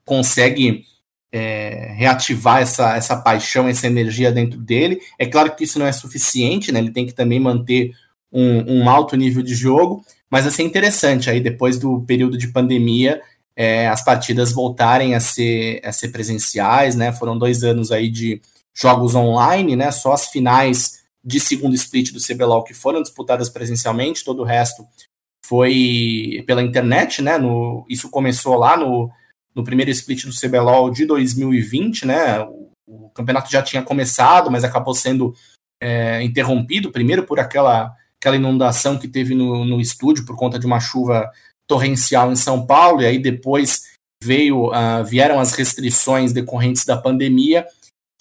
[0.06, 0.84] consegue
[1.32, 5.02] é, reativar essa, essa paixão, essa energia dentro dele.
[5.18, 6.80] É claro que isso não é suficiente, né?
[6.80, 7.92] Ele tem que também manter
[8.32, 12.48] um, um alto nível de jogo, mas assim, é interessante aí depois do período de
[12.48, 13.22] pandemia
[13.56, 17.12] é, as partidas voltarem a ser, a ser presenciais, né?
[17.12, 18.42] Foram dois anos aí de
[18.74, 19.92] jogos online, né?
[19.92, 24.86] Só as finais de segundo split do CBLOL que foram disputadas presencialmente, todo o resto
[25.46, 27.38] foi pela internet, né?
[27.38, 29.10] No, isso começou lá no,
[29.56, 32.42] no primeiro split do CBLOL de 2020, né?
[32.42, 35.34] O, o campeonato já tinha começado, mas acabou sendo
[35.82, 40.66] é, interrompido, primeiro por aquela, aquela inundação que teve no, no estúdio por conta de
[40.66, 41.30] uma chuva
[41.68, 43.94] torrencial em São Paulo, e aí depois
[44.24, 47.66] veio uh, vieram as restrições decorrentes da pandemia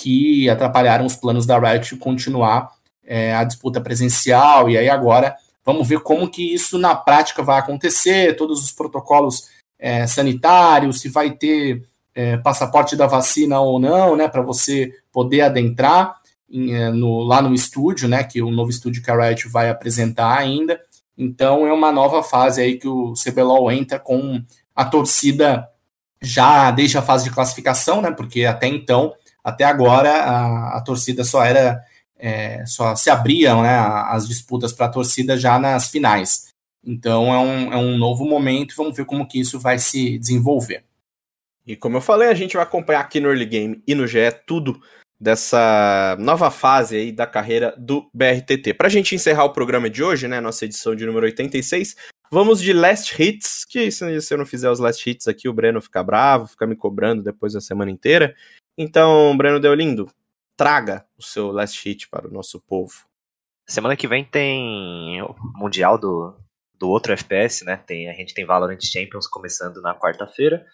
[0.01, 2.69] que atrapalharam os planos da Riot continuar
[3.05, 7.59] é, a disputa presencial, e aí agora vamos ver como que isso na prática vai
[7.59, 9.49] acontecer, todos os protocolos
[9.79, 11.83] é, sanitários, se vai ter
[12.15, 16.17] é, passaporte da vacina ou não, né, para você poder adentrar
[16.51, 19.71] em, é, no, lá no estúdio, né, que o novo estúdio que a Riot vai
[19.71, 20.81] apresentar ainda.
[21.17, 24.43] Então é uma nova fase aí que o CBLOL entra com
[24.75, 25.69] a torcida
[26.21, 31.25] já desde a fase de classificação, né, porque até então, até agora, a, a torcida
[31.25, 31.83] só era
[32.23, 36.49] é, só se abriam né, as disputas para a torcida já nas finais.
[36.85, 40.85] Então é um, é um novo momento, vamos ver como que isso vai se desenvolver.
[41.67, 44.31] E como eu falei, a gente vai acompanhar aqui no Early Game e no GE
[44.47, 44.81] tudo
[45.21, 48.75] dessa nova fase aí da carreira do BRTT.
[48.75, 51.97] Para a gente encerrar o programa de hoje, né, nossa edição de número 86,
[52.35, 55.53] Vamos de last hits, que se, se eu não fizer os last hits aqui, o
[55.53, 58.35] Breno fica bravo, fica me cobrando depois da semana inteira.
[58.79, 60.09] Então, Breno Deolindo,
[60.57, 62.93] traga o seu last hit para o nosso povo.
[63.67, 66.37] Semana que vem tem o Mundial do,
[66.79, 67.77] do outro FPS, né?
[67.77, 70.65] Tem, a gente tem Valorant Champions começando na quarta-feira.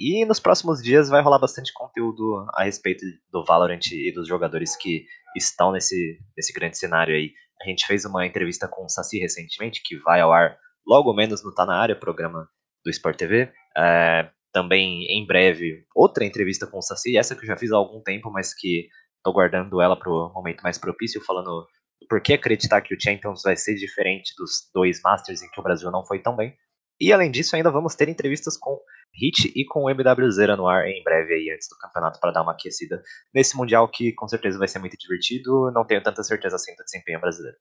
[0.00, 4.76] E nos próximos dias vai rolar bastante conteúdo a respeito do Valorant e dos jogadores
[4.76, 5.04] que
[5.36, 7.32] estão nesse, nesse grande cenário aí.
[7.60, 11.44] A gente fez uma entrevista com o Saci recentemente, que vai ao ar logo menos
[11.44, 12.48] no Tá Na Área, programa
[12.84, 13.52] do Sport TV.
[13.76, 17.76] É, também, em breve, outra entrevista com o Saci, essa que eu já fiz há
[17.76, 18.88] algum tempo, mas que
[19.22, 21.66] tô guardando ela para o momento mais propício, falando
[22.08, 25.62] por que acreditar que o Champions vai ser diferente dos dois Masters em que o
[25.62, 26.54] Brasil não foi tão bem.
[27.00, 28.78] E além disso, ainda vamos ter entrevistas com
[29.14, 32.42] Hit e com o MWZ no ar em breve aí antes do campeonato para dar
[32.42, 33.00] uma aquecida
[33.32, 35.70] nesse mundial que com certeza vai ser muito divertido.
[35.72, 37.56] Não tenho tanta certeza assim do desempenho brasileiro.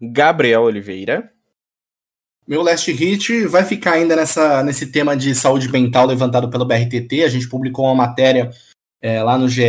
[0.00, 1.30] Gabriel Oliveira.
[2.46, 7.24] Meu last hit vai ficar ainda nessa, nesse tema de saúde mental levantado pelo BRTT.
[7.24, 8.50] A gente publicou uma matéria
[9.00, 9.62] é, lá no GE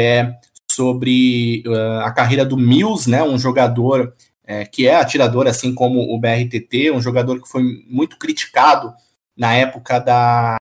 [0.75, 4.13] sobre uh, a carreira do Mills, né, um jogador
[4.43, 8.93] é, que é atirador, assim como o BRTT, um jogador que foi muito criticado
[9.35, 10.57] na época da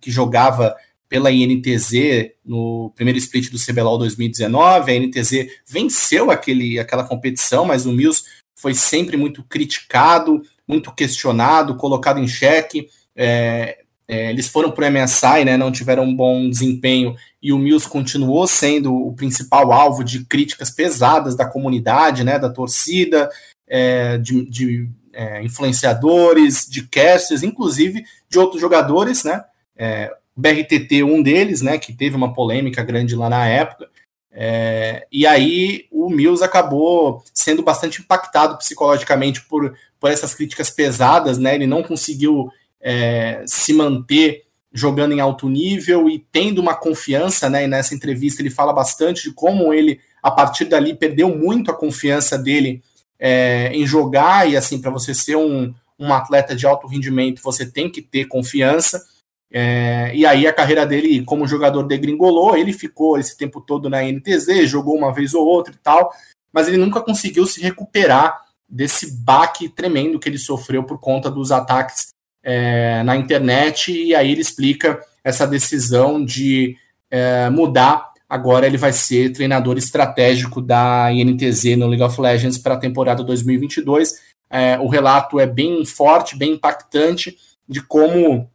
[0.00, 0.74] que jogava
[1.08, 4.90] pela INTZ no primeiro split do CBLOL 2019.
[4.90, 8.24] A INTZ venceu aquele, aquela competição, mas o Mills
[8.56, 12.88] foi sempre muito criticado, muito questionado, colocado em xeque.
[13.14, 13.80] É,
[14.10, 17.88] é, eles foram para o MSI, né, não tiveram um bom desempenho, e o Mills
[17.88, 23.30] continuou sendo o principal alvo de críticas pesadas da comunidade, né, da torcida,
[23.68, 29.44] é, de, de é, influenciadores, de casters, inclusive de outros jogadores, né,
[29.76, 33.88] é, BRTT um deles, né, que teve uma polêmica grande lá na época,
[34.32, 41.36] é, e aí o Mills acabou sendo bastante impactado psicologicamente por, por essas críticas pesadas,
[41.36, 41.56] né?
[41.56, 42.48] Ele não conseguiu
[42.80, 47.64] é, se manter jogando em alto nível e tendo uma confiança, né?
[47.64, 51.76] E nessa entrevista ele fala bastante de como ele, a partir dali, perdeu muito a
[51.76, 52.82] confiança dele
[53.18, 57.66] é, em jogar, e assim, para você ser um, um atleta de alto rendimento, você
[57.66, 59.04] tem que ter confiança.
[59.52, 64.00] É, e aí a carreira dele como jogador degringolou, ele ficou esse tempo todo na
[64.02, 66.12] NTZ, jogou uma vez ou outra e tal,
[66.52, 71.50] mas ele nunca conseguiu se recuperar desse baque tremendo que ele sofreu por conta dos
[71.50, 72.10] ataques
[72.42, 76.76] é, na internet, e aí ele explica essa decisão de
[77.10, 78.10] é, mudar.
[78.28, 83.24] Agora ele vai ser treinador estratégico da INTZ no League of Legends para a temporada
[83.24, 84.14] 2022.
[84.48, 87.36] É, o relato é bem forte, bem impactante
[87.68, 88.48] de como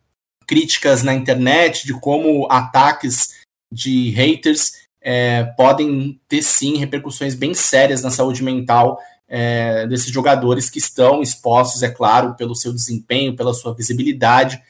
[0.48, 3.36] críticas na internet, de como ataques
[3.72, 10.70] de haters é, podem ter sim repercussões bem sérias na saúde mental é, desses jogadores
[10.70, 14.62] que estão expostos, é claro, pelo seu desempenho, pela sua visibilidade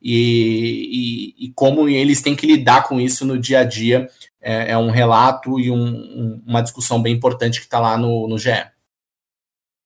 [0.00, 4.08] e, e, e como eles têm que lidar com isso no dia a dia.
[4.40, 8.28] É, é um relato e um, um, uma discussão bem importante que está lá no,
[8.28, 8.50] no GE.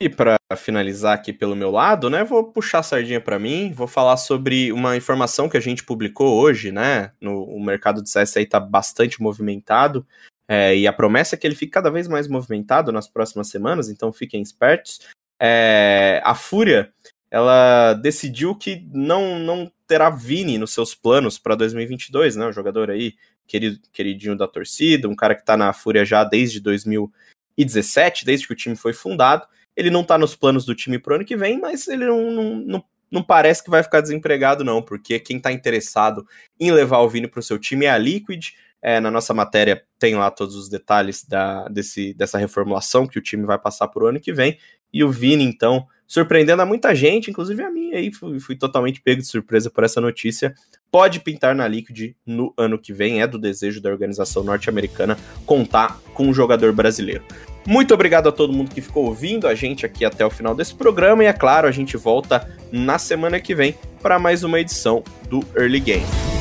[0.01, 3.87] E para finalizar aqui pelo meu lado, né, vou puxar a sardinha para mim, vou
[3.87, 8.37] falar sobre uma informação que a gente publicou hoje, né, no o mercado de CS
[8.37, 10.07] aí tá bastante movimentado,
[10.49, 13.90] é, e a promessa é que ele fique cada vez mais movimentado nas próximas semanas,
[13.90, 15.01] então fiquem espertos.
[15.38, 16.90] É, a Fúria,
[17.30, 22.90] ela decidiu que não, não terá Vini nos seus planos para 2022, né, o jogador
[22.90, 23.14] aí,
[23.46, 28.53] querido, queridinho da torcida, um cara que tá na Fúria já desde 2017, desde que
[28.55, 29.46] o time foi fundado,
[29.76, 32.57] ele não tá nos planos do time pro ano que vem, mas ele não, não,
[32.57, 36.26] não, não parece que vai ficar desempregado, não, porque quem tá interessado
[36.59, 38.55] em levar o Vini pro seu time é a Liquid.
[38.83, 43.22] É, na nossa matéria tem lá todos os detalhes da, desse, dessa reformulação que o
[43.22, 44.59] time vai passar pro ano que vem.
[44.93, 49.01] E o Vini, então, surpreendendo a muita gente, inclusive a mim aí, fui, fui, totalmente
[49.01, 50.55] pego de surpresa por essa notícia.
[50.91, 56.01] Pode pintar na Liquid no ano que vem, é do desejo da organização norte-americana contar
[56.14, 57.22] com um jogador brasileiro.
[57.66, 60.74] Muito obrigado a todo mundo que ficou ouvindo a gente aqui até o final desse
[60.74, 61.22] programa.
[61.22, 65.45] E é claro, a gente volta na semana que vem para mais uma edição do
[65.55, 66.38] Early Game.